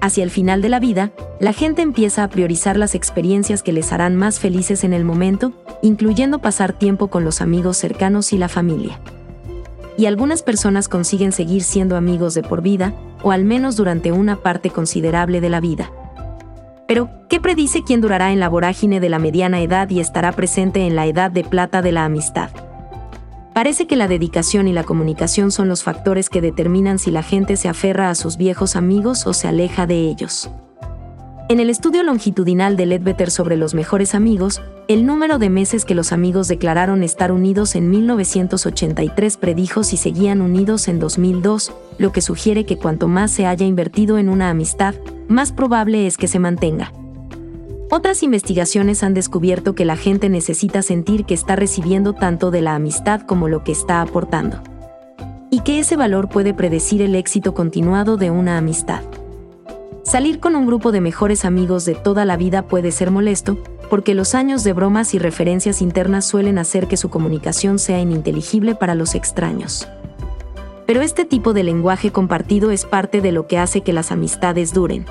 Hacia 0.00 0.22
el 0.22 0.30
final 0.30 0.62
de 0.62 0.68
la 0.68 0.78
vida, 0.78 1.10
la 1.40 1.52
gente 1.52 1.82
empieza 1.82 2.22
a 2.22 2.28
priorizar 2.28 2.76
las 2.76 2.94
experiencias 2.94 3.64
que 3.64 3.72
les 3.72 3.92
harán 3.92 4.14
más 4.14 4.38
felices 4.38 4.84
en 4.84 4.92
el 4.92 5.04
momento, 5.04 5.52
incluyendo 5.82 6.38
pasar 6.38 6.72
tiempo 6.72 7.08
con 7.08 7.24
los 7.24 7.40
amigos 7.40 7.76
cercanos 7.76 8.32
y 8.32 8.38
la 8.38 8.48
familia. 8.48 9.00
Y 9.96 10.06
algunas 10.06 10.42
personas 10.42 10.88
consiguen 10.88 11.32
seguir 11.32 11.62
siendo 11.62 11.96
amigos 11.96 12.34
de 12.34 12.42
por 12.42 12.62
vida, 12.62 12.94
o 13.22 13.32
al 13.32 13.44
menos 13.44 13.76
durante 13.76 14.12
una 14.12 14.36
parte 14.36 14.70
considerable 14.70 15.40
de 15.40 15.48
la 15.48 15.60
vida. 15.60 15.90
Pero, 16.86 17.08
¿qué 17.28 17.40
predice 17.40 17.82
quién 17.82 18.00
durará 18.00 18.32
en 18.32 18.40
la 18.40 18.48
vorágine 18.48 19.00
de 19.00 19.08
la 19.08 19.18
mediana 19.18 19.60
edad 19.60 19.90
y 19.90 20.00
estará 20.00 20.32
presente 20.32 20.86
en 20.86 20.94
la 20.94 21.06
edad 21.06 21.30
de 21.30 21.44
plata 21.44 21.82
de 21.82 21.92
la 21.92 22.04
amistad? 22.04 22.50
Parece 23.54 23.86
que 23.86 23.96
la 23.96 24.06
dedicación 24.06 24.68
y 24.68 24.72
la 24.72 24.84
comunicación 24.84 25.50
son 25.50 25.68
los 25.68 25.82
factores 25.82 26.28
que 26.28 26.42
determinan 26.42 26.98
si 26.98 27.10
la 27.10 27.22
gente 27.22 27.56
se 27.56 27.68
aferra 27.68 28.10
a 28.10 28.14
sus 28.14 28.36
viejos 28.36 28.76
amigos 28.76 29.26
o 29.26 29.32
se 29.32 29.48
aleja 29.48 29.86
de 29.86 30.00
ellos. 30.00 30.50
En 31.48 31.60
el 31.60 31.70
estudio 31.70 32.02
longitudinal 32.02 32.76
de 32.76 32.86
Ledbetter 32.86 33.30
sobre 33.30 33.56
los 33.56 33.72
mejores 33.72 34.16
amigos, 34.16 34.60
el 34.88 35.06
número 35.06 35.38
de 35.38 35.48
meses 35.48 35.84
que 35.84 35.94
los 35.94 36.10
amigos 36.10 36.48
declararon 36.48 37.04
estar 37.04 37.30
unidos 37.30 37.76
en 37.76 37.88
1983 37.88 39.36
predijo 39.36 39.84
si 39.84 39.96
seguían 39.96 40.40
unidos 40.40 40.88
en 40.88 40.98
2002, 40.98 41.72
lo 41.98 42.10
que 42.10 42.20
sugiere 42.20 42.66
que 42.66 42.78
cuanto 42.78 43.06
más 43.06 43.30
se 43.30 43.46
haya 43.46 43.64
invertido 43.64 44.18
en 44.18 44.28
una 44.28 44.50
amistad, 44.50 44.96
más 45.28 45.52
probable 45.52 46.08
es 46.08 46.16
que 46.16 46.26
se 46.26 46.40
mantenga. 46.40 46.92
Otras 47.92 48.24
investigaciones 48.24 49.04
han 49.04 49.14
descubierto 49.14 49.76
que 49.76 49.84
la 49.84 49.96
gente 49.96 50.28
necesita 50.28 50.82
sentir 50.82 51.26
que 51.26 51.34
está 51.34 51.54
recibiendo 51.54 52.12
tanto 52.12 52.50
de 52.50 52.62
la 52.62 52.74
amistad 52.74 53.20
como 53.20 53.46
lo 53.46 53.62
que 53.62 53.70
está 53.70 54.00
aportando. 54.00 54.60
Y 55.52 55.60
que 55.60 55.78
ese 55.78 55.96
valor 55.96 56.28
puede 56.28 56.54
predecir 56.54 57.02
el 57.02 57.14
éxito 57.14 57.54
continuado 57.54 58.16
de 58.16 58.32
una 58.32 58.58
amistad. 58.58 59.02
Salir 60.06 60.38
con 60.38 60.54
un 60.54 60.66
grupo 60.66 60.92
de 60.92 61.00
mejores 61.00 61.44
amigos 61.44 61.84
de 61.84 61.96
toda 61.96 62.24
la 62.24 62.36
vida 62.36 62.68
puede 62.68 62.92
ser 62.92 63.10
molesto, 63.10 63.58
porque 63.90 64.14
los 64.14 64.36
años 64.36 64.62
de 64.62 64.72
bromas 64.72 65.14
y 65.14 65.18
referencias 65.18 65.82
internas 65.82 66.24
suelen 66.24 66.58
hacer 66.58 66.86
que 66.86 66.96
su 66.96 67.10
comunicación 67.10 67.80
sea 67.80 67.98
ininteligible 67.98 68.76
para 68.76 68.94
los 68.94 69.16
extraños. 69.16 69.88
Pero 70.86 71.02
este 71.02 71.24
tipo 71.24 71.52
de 71.52 71.64
lenguaje 71.64 72.12
compartido 72.12 72.70
es 72.70 72.84
parte 72.84 73.20
de 73.20 73.32
lo 73.32 73.48
que 73.48 73.58
hace 73.58 73.80
que 73.80 73.92
las 73.92 74.12
amistades 74.12 74.72
duren. 74.72 75.06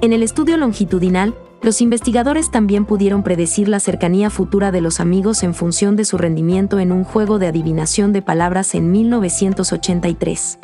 En 0.00 0.14
el 0.14 0.22
estudio 0.22 0.56
longitudinal, 0.56 1.34
los 1.60 1.82
investigadores 1.82 2.50
también 2.50 2.86
pudieron 2.86 3.22
predecir 3.22 3.68
la 3.68 3.80
cercanía 3.80 4.30
futura 4.30 4.72
de 4.72 4.80
los 4.80 4.98
amigos 4.98 5.42
en 5.42 5.52
función 5.52 5.96
de 5.96 6.06
su 6.06 6.16
rendimiento 6.16 6.78
en 6.78 6.90
un 6.90 7.04
juego 7.04 7.38
de 7.38 7.48
adivinación 7.48 8.14
de 8.14 8.22
palabras 8.22 8.74
en 8.74 8.92
1983. 8.92 10.58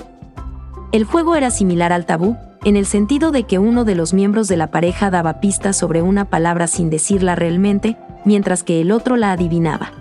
El 0.96 1.04
juego 1.04 1.36
era 1.36 1.50
similar 1.50 1.92
al 1.92 2.06
tabú, 2.06 2.38
en 2.64 2.74
el 2.74 2.86
sentido 2.86 3.30
de 3.30 3.42
que 3.42 3.58
uno 3.58 3.84
de 3.84 3.94
los 3.94 4.14
miembros 4.14 4.48
de 4.48 4.56
la 4.56 4.70
pareja 4.70 5.10
daba 5.10 5.40
pistas 5.40 5.76
sobre 5.76 6.00
una 6.00 6.30
palabra 6.30 6.66
sin 6.68 6.88
decirla 6.88 7.34
realmente, 7.34 7.98
mientras 8.24 8.62
que 8.62 8.80
el 8.80 8.90
otro 8.90 9.16
la 9.16 9.32
adivinaba. 9.32 9.92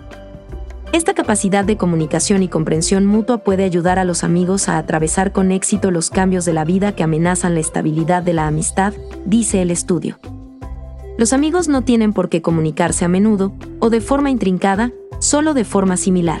Esta 0.94 1.12
capacidad 1.12 1.66
de 1.66 1.76
comunicación 1.76 2.42
y 2.42 2.48
comprensión 2.48 3.04
mutua 3.04 3.44
puede 3.44 3.64
ayudar 3.64 3.98
a 3.98 4.06
los 4.06 4.24
amigos 4.24 4.70
a 4.70 4.78
atravesar 4.78 5.32
con 5.32 5.52
éxito 5.52 5.90
los 5.90 6.08
cambios 6.08 6.46
de 6.46 6.54
la 6.54 6.64
vida 6.64 6.92
que 6.92 7.02
amenazan 7.02 7.52
la 7.52 7.60
estabilidad 7.60 8.22
de 8.22 8.32
la 8.32 8.46
amistad, 8.46 8.94
dice 9.26 9.60
el 9.60 9.70
estudio. 9.70 10.18
Los 11.18 11.34
amigos 11.34 11.68
no 11.68 11.82
tienen 11.82 12.14
por 12.14 12.30
qué 12.30 12.40
comunicarse 12.40 13.04
a 13.04 13.08
menudo, 13.08 13.52
o 13.80 13.90
de 13.90 14.00
forma 14.00 14.30
intrincada, 14.30 14.92
solo 15.18 15.52
de 15.52 15.66
forma 15.66 15.98
similar. 15.98 16.40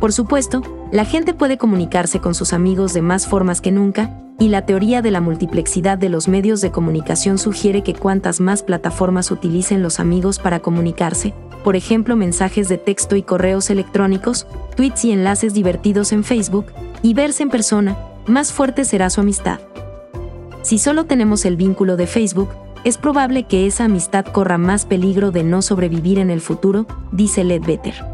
Por 0.00 0.12
supuesto, 0.12 0.60
la 0.90 1.04
gente 1.04 1.34
puede 1.34 1.58
comunicarse 1.58 2.18
con 2.20 2.34
sus 2.34 2.52
amigos 2.52 2.94
de 2.94 3.02
más 3.02 3.26
formas 3.26 3.60
que 3.60 3.70
nunca, 3.70 4.10
y 4.38 4.48
la 4.48 4.64
teoría 4.64 5.02
de 5.02 5.10
la 5.10 5.20
multiplexidad 5.20 5.98
de 5.98 6.08
los 6.08 6.28
medios 6.28 6.60
de 6.60 6.70
comunicación 6.70 7.38
sugiere 7.38 7.82
que 7.82 7.94
cuantas 7.94 8.40
más 8.40 8.62
plataformas 8.62 9.30
utilicen 9.30 9.82
los 9.82 10.00
amigos 10.00 10.38
para 10.38 10.60
comunicarse, 10.60 11.34
por 11.62 11.76
ejemplo 11.76 12.16
mensajes 12.16 12.68
de 12.68 12.78
texto 12.78 13.16
y 13.16 13.22
correos 13.22 13.68
electrónicos, 13.68 14.46
tweets 14.76 15.04
y 15.04 15.12
enlaces 15.12 15.52
divertidos 15.52 16.12
en 16.12 16.24
Facebook, 16.24 16.66
y 17.02 17.14
verse 17.14 17.42
en 17.42 17.50
persona, 17.50 17.98
más 18.26 18.52
fuerte 18.52 18.84
será 18.84 19.10
su 19.10 19.20
amistad. 19.20 19.58
Si 20.62 20.78
solo 20.78 21.04
tenemos 21.04 21.44
el 21.44 21.56
vínculo 21.56 21.96
de 21.96 22.06
Facebook, 22.06 22.48
es 22.84 22.96
probable 22.96 23.44
que 23.44 23.66
esa 23.66 23.84
amistad 23.84 24.24
corra 24.24 24.56
más 24.56 24.86
peligro 24.86 25.32
de 25.32 25.42
no 25.42 25.60
sobrevivir 25.60 26.18
en 26.18 26.30
el 26.30 26.40
futuro, 26.40 26.86
dice 27.12 27.44
Ledbetter 27.44 28.07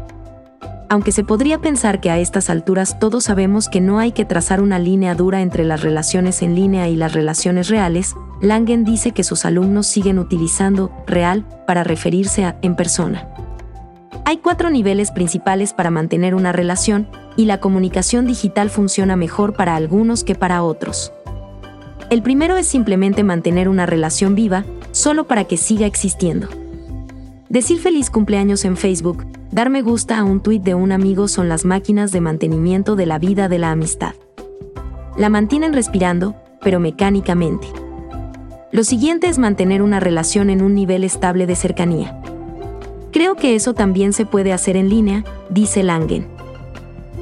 aunque 0.89 1.11
se 1.11 1.23
podría 1.23 1.59
pensar 1.59 1.99
que 1.99 2.09
a 2.09 2.19
estas 2.19 2.49
alturas 2.49 2.99
todos 2.99 3.25
sabemos 3.25 3.69
que 3.69 3.81
no 3.81 3.99
hay 3.99 4.11
que 4.11 4.25
trazar 4.25 4.61
una 4.61 4.79
línea 4.79 5.15
dura 5.15 5.41
entre 5.41 5.63
las 5.63 5.81
relaciones 5.81 6.41
en 6.41 6.55
línea 6.55 6.87
y 6.89 6.95
las 6.95 7.13
relaciones 7.13 7.69
reales, 7.69 8.15
Langen 8.41 8.83
dice 8.83 9.11
que 9.11 9.23
sus 9.23 9.45
alumnos 9.45 9.87
siguen 9.87 10.19
utilizando 10.19 10.91
real 11.07 11.45
para 11.65 11.83
referirse 11.83 12.45
a 12.45 12.57
en 12.61 12.75
persona. 12.75 13.27
Hay 14.25 14.37
cuatro 14.37 14.69
niveles 14.69 15.11
principales 15.11 15.73
para 15.73 15.91
mantener 15.91 16.35
una 16.35 16.51
relación, 16.51 17.07
y 17.37 17.45
la 17.45 17.59
comunicación 17.59 18.25
digital 18.25 18.69
funciona 18.69 19.15
mejor 19.15 19.53
para 19.53 19.75
algunos 19.75 20.23
que 20.23 20.35
para 20.35 20.63
otros. 20.63 21.11
El 22.09 22.21
primero 22.21 22.57
es 22.57 22.67
simplemente 22.67 23.23
mantener 23.23 23.67
una 23.67 23.85
relación 23.85 24.35
viva, 24.35 24.65
solo 24.91 25.25
para 25.27 25.43
que 25.43 25.57
siga 25.57 25.85
existiendo. 25.85 26.47
Decir 27.49 27.79
feliz 27.79 28.09
cumpleaños 28.09 28.65
en 28.65 28.77
Facebook, 28.77 29.25
dar 29.55 29.69
me 29.69 29.81
gusta 29.81 30.19
a 30.19 30.25
un 30.25 30.41
tuit 30.41 30.61
de 30.61 30.75
un 30.75 30.91
amigo 30.91 31.29
son 31.29 31.47
las 31.47 31.63
máquinas 31.63 32.11
de 32.11 32.19
mantenimiento 32.19 32.97
de 32.97 33.05
la 33.05 33.19
vida 33.19 33.47
de 33.47 33.57
la 33.57 33.71
amistad. 33.71 34.13
La 35.17 35.29
mantienen 35.29 35.71
respirando, 35.71 36.35
pero 36.61 36.81
mecánicamente. 36.81 37.65
Lo 38.73 38.83
siguiente 38.83 39.27
es 39.27 39.39
mantener 39.39 39.81
una 39.81 40.01
relación 40.01 40.49
en 40.49 40.61
un 40.61 40.75
nivel 40.75 41.05
estable 41.05 41.47
de 41.47 41.55
cercanía. 41.55 42.19
Creo 43.13 43.35
que 43.35 43.55
eso 43.55 43.73
también 43.73 44.11
se 44.11 44.25
puede 44.25 44.51
hacer 44.51 44.75
en 44.75 44.89
línea, 44.89 45.23
dice 45.49 45.83
Langen. 45.83 46.27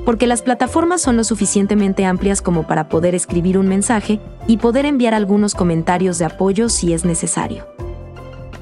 Porque 0.04 0.26
las 0.26 0.42
plataformas 0.42 1.04
son 1.04 1.18
lo 1.18 1.24
suficientemente 1.24 2.04
amplias 2.04 2.42
como 2.42 2.66
para 2.66 2.90
poder 2.90 3.14
escribir 3.14 3.60
un 3.60 3.68
mensaje 3.68 4.20
y 4.48 4.58
poder 4.58 4.88
enviar 4.88 5.14
algunos 5.14 5.54
comentarios 5.54 6.18
de 6.18 6.26
apoyo 6.26 6.68
si 6.70 6.94
es 6.94 7.06
necesario. 7.06 7.68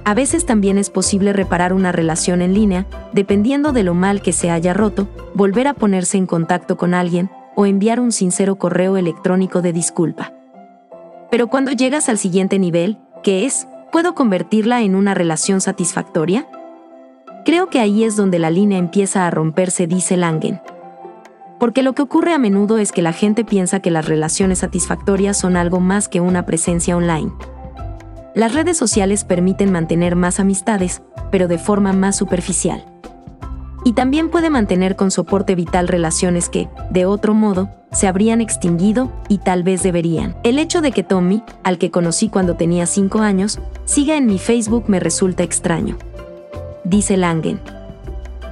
A 0.03 0.13
veces 0.13 0.45
también 0.45 0.77
es 0.77 0.89
posible 0.89 1.31
reparar 1.31 1.73
una 1.73 1.91
relación 1.91 2.41
en 2.41 2.53
línea, 2.53 2.87
dependiendo 3.13 3.71
de 3.71 3.83
lo 3.83 3.93
mal 3.93 4.21
que 4.21 4.33
se 4.33 4.49
haya 4.49 4.73
roto, 4.73 5.07
volver 5.35 5.67
a 5.67 5.73
ponerse 5.73 6.17
en 6.17 6.25
contacto 6.25 6.75
con 6.75 6.93
alguien 6.93 7.29
o 7.55 7.65
enviar 7.65 7.99
un 7.99 8.11
sincero 8.11 8.55
correo 8.55 8.97
electrónico 8.97 9.61
de 9.61 9.73
disculpa. 9.73 10.33
Pero 11.29 11.47
cuando 11.47 11.71
llegas 11.71 12.09
al 12.09 12.17
siguiente 12.17 12.57
nivel, 12.57 12.97
¿qué 13.23 13.45
es? 13.45 13.67
¿Puedo 13.91 14.15
convertirla 14.15 14.81
en 14.81 14.95
una 14.95 15.13
relación 15.13 15.61
satisfactoria? 15.61 16.47
Creo 17.45 17.69
que 17.69 17.79
ahí 17.79 18.03
es 18.03 18.15
donde 18.15 18.39
la 18.39 18.49
línea 18.49 18.79
empieza 18.79 19.27
a 19.27 19.31
romperse, 19.31 19.85
dice 19.85 20.17
Langen. 20.17 20.61
Porque 21.59 21.83
lo 21.83 21.93
que 21.93 22.01
ocurre 22.01 22.33
a 22.33 22.39
menudo 22.39 22.79
es 22.79 22.91
que 22.91 23.03
la 23.03 23.13
gente 23.13 23.45
piensa 23.45 23.81
que 23.81 23.91
las 23.91 24.07
relaciones 24.07 24.59
satisfactorias 24.59 25.37
son 25.37 25.57
algo 25.57 25.79
más 25.79 26.07
que 26.07 26.21
una 26.21 26.45
presencia 26.45 26.97
online. 26.97 27.31
Las 28.33 28.53
redes 28.53 28.77
sociales 28.77 29.25
permiten 29.25 29.73
mantener 29.73 30.15
más 30.15 30.39
amistades, 30.39 31.01
pero 31.31 31.49
de 31.49 31.57
forma 31.57 31.91
más 31.91 32.15
superficial. 32.15 32.85
Y 33.83 33.91
también 33.91 34.29
puede 34.29 34.49
mantener 34.49 34.95
con 34.95 35.11
soporte 35.11 35.53
vital 35.53 35.89
relaciones 35.89 36.47
que, 36.47 36.69
de 36.91 37.05
otro 37.05 37.33
modo, 37.33 37.69
se 37.91 38.07
habrían 38.07 38.39
extinguido 38.39 39.11
y 39.27 39.39
tal 39.39 39.63
vez 39.63 39.83
deberían. 39.83 40.37
El 40.43 40.59
hecho 40.59 40.81
de 40.81 40.93
que 40.93 41.03
Tommy, 41.03 41.43
al 41.63 41.77
que 41.77 41.91
conocí 41.91 42.29
cuando 42.29 42.55
tenía 42.55 42.85
5 42.85 43.19
años, 43.19 43.59
siga 43.83 44.15
en 44.15 44.27
mi 44.27 44.37
Facebook 44.37 44.85
me 44.87 45.01
resulta 45.01 45.43
extraño. 45.43 45.97
Dice 46.85 47.17
Langen. 47.17 47.59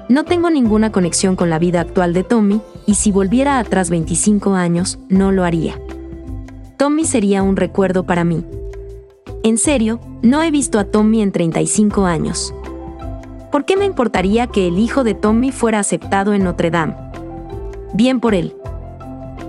No 0.10 0.26
tengo 0.26 0.50
ninguna 0.50 0.92
conexión 0.92 1.38
con 1.38 1.50
la 1.50 1.60
vida 1.60 1.80
actual 1.80 2.14
de 2.14 2.24
Tommy, 2.24 2.60
y 2.86 2.96
si 2.96 3.14
volviera 3.14 3.60
atrás 3.60 3.90
25 3.90 4.56
años, 4.56 5.00
no 5.08 5.32
lo 5.32 5.46
haría. 5.46 5.80
Tommy 6.76 7.06
sería 7.06 7.44
un 7.44 7.56
recuerdo 7.56 8.06
para 8.06 8.24
mí, 8.24 8.44
en 9.44 9.58
serio, 9.58 10.00
no 10.22 10.44
he 10.44 10.52
visto 10.52 10.80
a 10.80 10.84
Tommy 10.84 11.22
en 11.22 11.32
35 11.32 12.06
años. 12.06 12.54
¿Por 13.52 13.66
qué 13.66 13.78
me 13.78 13.86
importaría 13.86 14.48
que 14.48 14.68
el 14.68 14.78
hijo 14.78 15.04
de 15.04 15.14
Tommy 15.14 15.52
fuera 15.52 15.80
aceptado 15.80 16.34
en 16.34 16.44
Notre 16.44 16.72
Dame? 16.72 16.96
Bien 17.94 18.20
por 18.20 18.36
él. 18.36 18.56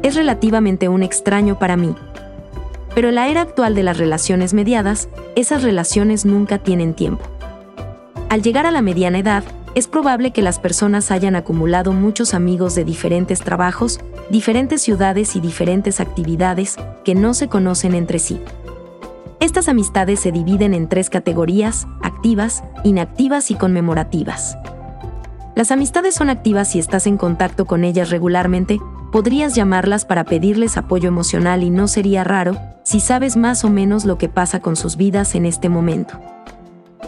es 0.03 0.15
relativamente 0.15 0.89
un 0.89 1.03
extraño 1.03 1.59
para 1.59 1.77
mí. 1.77 1.95
Pero 2.95 3.11
en 3.11 3.17
la 3.17 3.29
era 3.29 3.43
actual 3.43 3.75
de 3.75 3.83
las 3.83 3.99
relaciones 3.99 4.55
mediadas, 4.55 5.09
esas 5.37 5.63
relaciones 5.63 6.25
nunca 6.25 6.59
tienen 6.59 6.95
tiempo. 6.95 7.25
Al 8.31 8.43
llegar 8.43 8.65
a 8.65 8.71
la 8.71 8.81
mediana 8.81 9.19
edad, 9.19 9.45
es 9.75 9.87
probable 9.87 10.33
que 10.33 10.43
las 10.43 10.59
personas 10.59 11.11
hayan 11.11 11.37
acumulado 11.37 11.93
muchos 11.93 12.33
amigos 12.33 12.75
de 12.75 12.85
diferentes 12.85 13.41
trabajos, 13.41 14.01
diferentes 14.31 14.83
ciudades 14.83 15.37
y 15.37 15.41
diferentes 15.41 16.01
actividades 16.01 16.77
que 17.05 17.15
no 17.15 17.35
se 17.35 17.49
conocen 17.49 17.95
entre 17.95 18.19
sí. 18.19 18.41
Estas 19.41 19.71
amistades 19.71 20.21
se 20.21 20.33
dividen 20.33 20.75
en 20.75 20.87
tres 20.87 21.09
categorías, 21.09 21.87
activas, 22.03 22.63
inactivas 22.85 23.51
y 23.51 23.55
conmemorativas. 23.55 24.59
Las 25.57 25.71
amistades 25.71 26.15
son 26.15 26.29
activas 26.29 26.69
si 26.69 26.79
estás 26.79 27.07
en 27.07 27.17
contacto 27.17 27.65
con 27.65 27.83
ellas 27.83 28.11
regularmente, 28.11 28.79
podrías 29.11 29.55
llamarlas 29.55 30.05
para 30.05 30.25
pedirles 30.25 30.77
apoyo 30.77 31.09
emocional 31.09 31.63
y 31.63 31.71
no 31.71 31.89
sería 31.89 32.23
raro 32.23 32.59
si 32.83 33.01
sabes 33.01 33.39
más 33.39 33.65
o 33.65 33.71
menos 33.71 34.05
lo 34.05 34.19
que 34.19 34.29
pasa 34.29 34.61
con 34.61 34.77
sus 34.77 34.97
vidas 34.97 35.35
en 35.35 35.47
este 35.47 35.71
momento. 35.71 36.21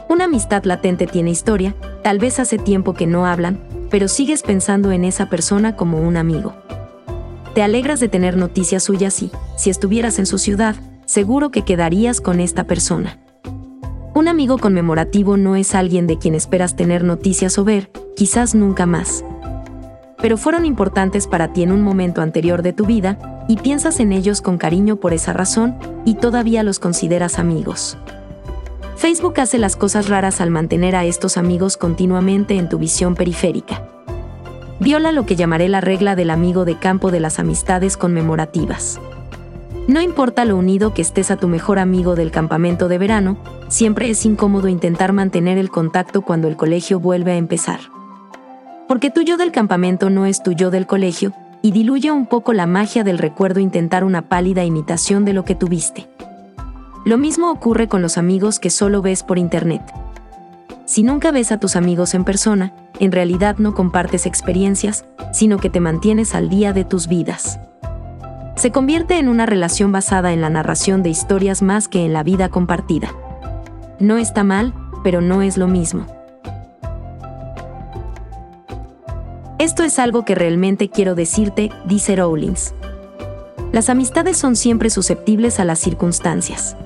Una 0.08 0.24
amistad 0.24 0.64
latente 0.64 1.06
tiene 1.06 1.30
historia, 1.30 1.74
tal 2.02 2.18
vez 2.18 2.40
hace 2.40 2.56
tiempo 2.56 2.94
que 2.94 3.06
no 3.06 3.26
hablan, 3.26 3.60
pero 3.90 4.08
sigues 4.08 4.42
pensando 4.42 4.90
en 4.90 5.04
esa 5.04 5.28
persona 5.28 5.76
como 5.76 6.00
un 6.00 6.16
amigo. 6.16 6.54
Te 7.54 7.62
alegras 7.62 8.00
de 8.00 8.08
tener 8.08 8.38
noticias 8.38 8.84
suyas 8.84 9.22
y, 9.22 9.30
si 9.56 9.68
estuvieras 9.68 10.18
en 10.18 10.24
su 10.24 10.38
ciudad, 10.38 10.76
seguro 11.06 11.50
que 11.50 11.62
quedarías 11.62 12.20
con 12.20 12.40
esta 12.40 12.64
persona. 12.64 13.18
Un 14.14 14.28
amigo 14.28 14.58
conmemorativo 14.58 15.36
no 15.36 15.56
es 15.56 15.74
alguien 15.74 16.06
de 16.06 16.18
quien 16.18 16.34
esperas 16.34 16.76
tener 16.76 17.02
noticias 17.02 17.58
o 17.58 17.64
ver, 17.64 17.90
quizás 18.14 18.54
nunca 18.54 18.84
más. 18.86 19.24
Pero 20.20 20.36
fueron 20.36 20.66
importantes 20.66 21.26
para 21.26 21.52
ti 21.52 21.62
en 21.62 21.72
un 21.72 21.82
momento 21.82 22.20
anterior 22.20 22.62
de 22.62 22.72
tu 22.72 22.86
vida, 22.86 23.44
y 23.48 23.56
piensas 23.56 24.00
en 24.00 24.12
ellos 24.12 24.40
con 24.40 24.58
cariño 24.58 24.96
por 24.96 25.12
esa 25.12 25.32
razón, 25.32 25.76
y 26.04 26.14
todavía 26.14 26.62
los 26.62 26.78
consideras 26.78 27.38
amigos. 27.38 27.98
Facebook 28.96 29.40
hace 29.40 29.58
las 29.58 29.74
cosas 29.74 30.08
raras 30.08 30.40
al 30.40 30.50
mantener 30.50 30.94
a 30.94 31.04
estos 31.04 31.36
amigos 31.36 31.76
continuamente 31.76 32.56
en 32.56 32.68
tu 32.68 32.78
visión 32.78 33.14
periférica. 33.16 33.88
Viola 34.78 35.10
lo 35.10 35.26
que 35.26 35.36
llamaré 35.36 35.68
la 35.68 35.80
regla 35.80 36.16
del 36.16 36.30
amigo 36.30 36.64
de 36.64 36.78
campo 36.78 37.10
de 37.10 37.18
las 37.18 37.38
amistades 37.38 37.96
conmemorativas. 37.96 39.00
No 39.88 40.00
importa 40.00 40.44
lo 40.44 40.56
unido 40.56 40.94
que 40.94 41.02
estés 41.02 41.32
a 41.32 41.36
tu 41.36 41.48
mejor 41.48 41.80
amigo 41.80 42.14
del 42.14 42.30
campamento 42.30 42.86
de 42.86 42.98
verano, 42.98 43.36
siempre 43.66 44.08
es 44.10 44.24
incómodo 44.24 44.68
intentar 44.68 45.12
mantener 45.12 45.58
el 45.58 45.70
contacto 45.70 46.22
cuando 46.22 46.46
el 46.46 46.56
colegio 46.56 47.00
vuelve 47.00 47.32
a 47.32 47.36
empezar. 47.36 47.80
Porque 48.86 49.10
tu 49.10 49.22
yo 49.22 49.36
del 49.36 49.50
campamento 49.50 50.08
no 50.08 50.24
es 50.24 50.40
tu 50.44 50.52
yo 50.52 50.70
del 50.70 50.86
colegio, 50.86 51.32
y 51.62 51.72
diluye 51.72 52.12
un 52.12 52.26
poco 52.26 52.52
la 52.52 52.66
magia 52.66 53.02
del 53.02 53.18
recuerdo 53.18 53.58
intentar 53.58 54.04
una 54.04 54.28
pálida 54.28 54.64
imitación 54.64 55.24
de 55.24 55.32
lo 55.32 55.44
que 55.44 55.56
tuviste. 55.56 56.08
Lo 57.04 57.18
mismo 57.18 57.50
ocurre 57.50 57.88
con 57.88 58.02
los 58.02 58.18
amigos 58.18 58.60
que 58.60 58.70
solo 58.70 59.02
ves 59.02 59.24
por 59.24 59.36
internet. 59.36 59.82
Si 60.84 61.02
nunca 61.02 61.32
ves 61.32 61.50
a 61.50 61.58
tus 61.58 61.74
amigos 61.74 62.14
en 62.14 62.22
persona, 62.22 62.72
en 63.00 63.10
realidad 63.10 63.56
no 63.58 63.74
compartes 63.74 64.26
experiencias, 64.26 65.04
sino 65.32 65.58
que 65.58 65.70
te 65.70 65.80
mantienes 65.80 66.36
al 66.36 66.48
día 66.48 66.72
de 66.72 66.84
tus 66.84 67.08
vidas 67.08 67.58
se 68.62 68.70
convierte 68.70 69.18
en 69.18 69.28
una 69.28 69.44
relación 69.44 69.90
basada 69.90 70.32
en 70.32 70.40
la 70.40 70.48
narración 70.48 71.02
de 71.02 71.10
historias 71.10 71.62
más 71.62 71.88
que 71.88 72.04
en 72.04 72.12
la 72.12 72.22
vida 72.22 72.48
compartida. 72.48 73.12
No 73.98 74.18
está 74.18 74.44
mal, 74.44 74.72
pero 75.02 75.20
no 75.20 75.42
es 75.42 75.56
lo 75.56 75.66
mismo. 75.66 76.06
Esto 79.58 79.82
es 79.82 79.98
algo 79.98 80.24
que 80.24 80.36
realmente 80.36 80.90
quiero 80.90 81.16
decirte, 81.16 81.72
dice 81.86 82.14
Rawlings. 82.14 82.72
Las 83.72 83.90
amistades 83.90 84.36
son 84.36 84.54
siempre 84.54 84.90
susceptibles 84.90 85.58
a 85.58 85.64
las 85.64 85.80
circunstancias. 85.80 86.76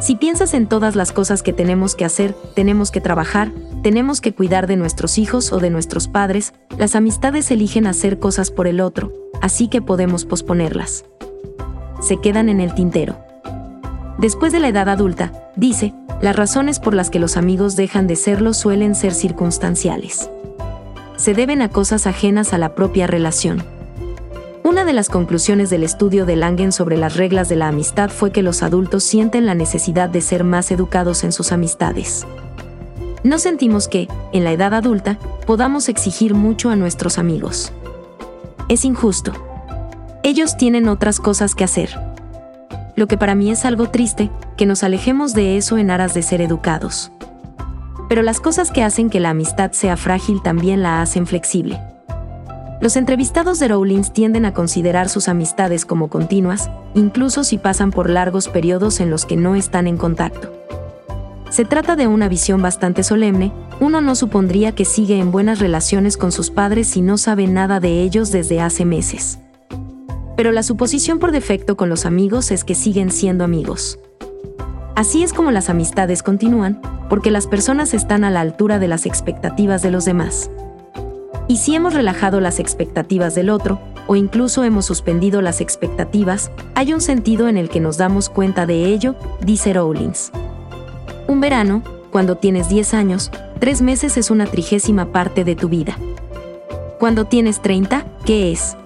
Si 0.00 0.16
piensas 0.16 0.54
en 0.54 0.68
todas 0.68 0.96
las 0.96 1.12
cosas 1.12 1.42
que 1.42 1.52
tenemos 1.52 1.96
que 1.96 2.06
hacer, 2.06 2.34
tenemos 2.54 2.90
que 2.90 3.02
trabajar, 3.02 3.52
tenemos 3.82 4.22
que 4.22 4.34
cuidar 4.34 4.66
de 4.66 4.76
nuestros 4.76 5.18
hijos 5.18 5.52
o 5.52 5.58
de 5.58 5.68
nuestros 5.68 6.08
padres, 6.08 6.54
las 6.78 6.96
amistades 6.96 7.50
eligen 7.50 7.86
hacer 7.86 8.18
cosas 8.18 8.50
por 8.50 8.66
el 8.66 8.80
otro, 8.80 9.12
así 9.40 9.68
que 9.68 9.82
podemos 9.82 10.24
posponerlas. 10.24 11.04
Se 12.00 12.18
quedan 12.18 12.48
en 12.48 12.60
el 12.60 12.74
tintero. 12.74 13.18
Después 14.18 14.52
de 14.52 14.60
la 14.60 14.68
edad 14.68 14.88
adulta, 14.88 15.50
dice, 15.56 15.94
las 16.20 16.34
razones 16.36 16.80
por 16.80 16.94
las 16.94 17.10
que 17.10 17.18
los 17.18 17.36
amigos 17.36 17.76
dejan 17.76 18.06
de 18.06 18.16
serlo 18.16 18.52
suelen 18.52 18.94
ser 18.94 19.14
circunstanciales. 19.14 20.30
Se 21.16 21.34
deben 21.34 21.62
a 21.62 21.68
cosas 21.68 22.06
ajenas 22.06 22.52
a 22.52 22.58
la 22.58 22.74
propia 22.74 23.06
relación. 23.06 23.62
Una 24.64 24.84
de 24.84 24.92
las 24.92 25.08
conclusiones 25.08 25.70
del 25.70 25.82
estudio 25.82 26.26
de 26.26 26.36
Langen 26.36 26.72
sobre 26.72 26.96
las 26.96 27.16
reglas 27.16 27.48
de 27.48 27.56
la 27.56 27.68
amistad 27.68 28.10
fue 28.10 28.32
que 28.32 28.42
los 28.42 28.62
adultos 28.62 29.02
sienten 29.04 29.46
la 29.46 29.54
necesidad 29.54 30.10
de 30.10 30.20
ser 30.20 30.44
más 30.44 30.70
educados 30.70 31.24
en 31.24 31.32
sus 31.32 31.52
amistades. 31.52 32.26
No 33.24 33.38
sentimos 33.38 33.88
que, 33.88 34.08
en 34.32 34.44
la 34.44 34.52
edad 34.52 34.74
adulta, 34.74 35.18
podamos 35.46 35.88
exigir 35.88 36.34
mucho 36.34 36.70
a 36.70 36.76
nuestros 36.76 37.18
amigos 37.18 37.72
es 38.68 38.84
injusto. 38.84 39.32
Ellos 40.22 40.56
tienen 40.56 40.88
otras 40.88 41.20
cosas 41.20 41.54
que 41.54 41.64
hacer. 41.64 41.90
Lo 42.96 43.06
que 43.06 43.16
para 43.16 43.34
mí 43.34 43.50
es 43.50 43.64
algo 43.64 43.90
triste, 43.90 44.30
que 44.56 44.66
nos 44.66 44.82
alejemos 44.82 45.32
de 45.32 45.56
eso 45.56 45.78
en 45.78 45.90
aras 45.90 46.14
de 46.14 46.22
ser 46.22 46.40
educados. 46.40 47.12
Pero 48.08 48.22
las 48.22 48.40
cosas 48.40 48.70
que 48.70 48.82
hacen 48.82 49.10
que 49.10 49.20
la 49.20 49.30
amistad 49.30 49.72
sea 49.72 49.96
frágil 49.96 50.42
también 50.42 50.82
la 50.82 51.00
hacen 51.00 51.26
flexible. 51.26 51.80
Los 52.80 52.96
entrevistados 52.96 53.58
de 53.58 53.68
Rawlings 53.68 54.12
tienden 54.12 54.44
a 54.44 54.54
considerar 54.54 55.08
sus 55.08 55.28
amistades 55.28 55.84
como 55.84 56.08
continuas, 56.08 56.70
incluso 56.94 57.42
si 57.44 57.58
pasan 57.58 57.90
por 57.90 58.08
largos 58.08 58.48
periodos 58.48 59.00
en 59.00 59.10
los 59.10 59.26
que 59.26 59.36
no 59.36 59.56
están 59.56 59.86
en 59.86 59.96
contacto. 59.96 60.52
Se 61.50 61.64
trata 61.64 61.96
de 61.96 62.06
una 62.06 62.28
visión 62.28 62.60
bastante 62.60 63.02
solemne, 63.02 63.52
uno 63.80 64.00
no 64.00 64.14
supondría 64.14 64.72
que 64.72 64.84
sigue 64.84 65.18
en 65.18 65.30
buenas 65.30 65.60
relaciones 65.60 66.16
con 66.16 66.30
sus 66.30 66.50
padres 66.50 66.88
si 66.88 67.00
no 67.00 67.16
sabe 67.16 67.46
nada 67.46 67.80
de 67.80 68.02
ellos 68.02 68.30
desde 68.30 68.60
hace 68.60 68.84
meses. 68.84 69.38
Pero 70.36 70.52
la 70.52 70.62
suposición 70.62 71.18
por 71.18 71.32
defecto 71.32 71.76
con 71.76 71.88
los 71.88 72.04
amigos 72.04 72.50
es 72.50 72.64
que 72.64 72.74
siguen 72.74 73.10
siendo 73.10 73.44
amigos. 73.44 73.98
Así 74.94 75.22
es 75.22 75.32
como 75.32 75.50
las 75.50 75.70
amistades 75.70 76.22
continúan, 76.22 76.80
porque 77.08 77.30
las 77.30 77.46
personas 77.46 77.94
están 77.94 78.24
a 78.24 78.30
la 78.30 78.40
altura 78.40 78.78
de 78.78 78.88
las 78.88 79.06
expectativas 79.06 79.80
de 79.80 79.90
los 79.90 80.04
demás. 80.04 80.50
Y 81.48 81.56
si 81.56 81.74
hemos 81.74 81.94
relajado 81.94 82.40
las 82.40 82.58
expectativas 82.58 83.34
del 83.34 83.48
otro, 83.48 83.80
o 84.06 84.16
incluso 84.16 84.64
hemos 84.64 84.84
suspendido 84.84 85.40
las 85.40 85.60
expectativas, 85.60 86.50
hay 86.74 86.92
un 86.92 87.00
sentido 87.00 87.48
en 87.48 87.56
el 87.56 87.70
que 87.70 87.80
nos 87.80 87.96
damos 87.96 88.28
cuenta 88.28 88.66
de 88.66 88.86
ello, 88.86 89.14
dice 89.40 89.72
Rawlings. 89.72 90.30
Un 91.28 91.42
verano, 91.42 91.82
cuando 92.10 92.38
tienes 92.38 92.70
10 92.70 92.94
años, 92.94 93.30
3 93.60 93.82
meses 93.82 94.16
es 94.16 94.30
una 94.30 94.46
trigésima 94.46 95.12
parte 95.12 95.44
de 95.44 95.56
tu 95.56 95.68
vida. 95.68 95.98
Cuando 96.98 97.26
tienes 97.26 97.60
30, 97.60 98.06
¿qué 98.24 98.50
es? 98.50 98.78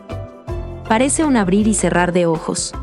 Parece 0.88 1.24
un 1.24 1.36
abrir 1.36 1.68
y 1.68 1.74
cerrar 1.74 2.12
de 2.12 2.26
ojos. 2.26 2.74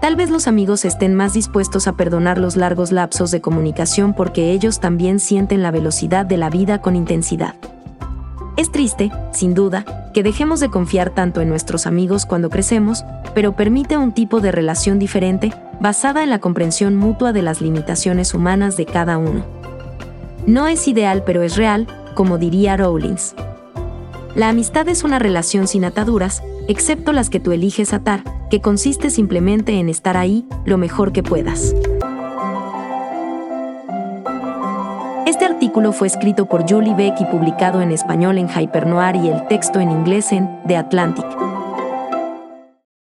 Tal 0.00 0.14
vez 0.14 0.30
los 0.30 0.46
amigos 0.46 0.84
estén 0.84 1.16
más 1.16 1.32
dispuestos 1.32 1.88
a 1.88 1.94
perdonar 1.94 2.38
los 2.38 2.54
largos 2.54 2.92
lapsos 2.92 3.32
de 3.32 3.40
comunicación 3.40 4.14
porque 4.14 4.52
ellos 4.52 4.78
también 4.78 5.18
sienten 5.18 5.64
la 5.64 5.72
velocidad 5.72 6.24
de 6.24 6.36
la 6.36 6.48
vida 6.48 6.80
con 6.80 6.94
intensidad. 6.94 7.56
Es 8.56 8.70
triste, 8.70 9.10
sin 9.32 9.52
duda, 9.52 9.84
que 10.14 10.22
dejemos 10.22 10.60
de 10.60 10.70
confiar 10.70 11.10
tanto 11.10 11.40
en 11.40 11.48
nuestros 11.48 11.88
amigos 11.88 12.24
cuando 12.24 12.50
crecemos, 12.50 13.04
pero 13.34 13.56
permite 13.56 13.96
un 13.96 14.12
tipo 14.12 14.40
de 14.40 14.52
relación 14.52 15.00
diferente, 15.00 15.52
basada 15.80 16.22
en 16.22 16.30
la 16.30 16.38
comprensión 16.38 16.96
mutua 16.96 17.32
de 17.32 17.42
las 17.42 17.60
limitaciones 17.60 18.34
humanas 18.34 18.76
de 18.76 18.86
cada 18.86 19.18
uno. 19.18 19.44
No 20.46 20.68
es 20.68 20.86
ideal 20.88 21.22
pero 21.24 21.42
es 21.42 21.56
real, 21.56 21.86
como 22.14 22.38
diría 22.38 22.76
Rawlings. 22.76 23.34
La 24.34 24.48
amistad 24.48 24.88
es 24.88 25.02
una 25.02 25.18
relación 25.18 25.66
sin 25.66 25.84
ataduras, 25.84 26.42
excepto 26.68 27.12
las 27.12 27.30
que 27.30 27.40
tú 27.40 27.52
eliges 27.52 27.92
atar, 27.92 28.22
que 28.48 28.60
consiste 28.60 29.10
simplemente 29.10 29.72
en 29.80 29.88
estar 29.88 30.16
ahí 30.16 30.46
lo 30.64 30.78
mejor 30.78 31.12
que 31.12 31.22
puedas. 31.22 31.74
Este 35.26 35.44
artículo 35.44 35.92
fue 35.92 36.06
escrito 36.06 36.46
por 36.46 36.68
Julie 36.68 36.94
Beck 36.94 37.20
y 37.20 37.24
publicado 37.24 37.80
en 37.80 37.92
español 37.92 38.38
en 38.38 38.48
Hypernoir 38.48 39.16
y 39.16 39.28
el 39.28 39.46
texto 39.48 39.80
en 39.80 39.90
inglés 39.90 40.32
en 40.32 40.48
The 40.66 40.76
Atlantic. 40.76 41.26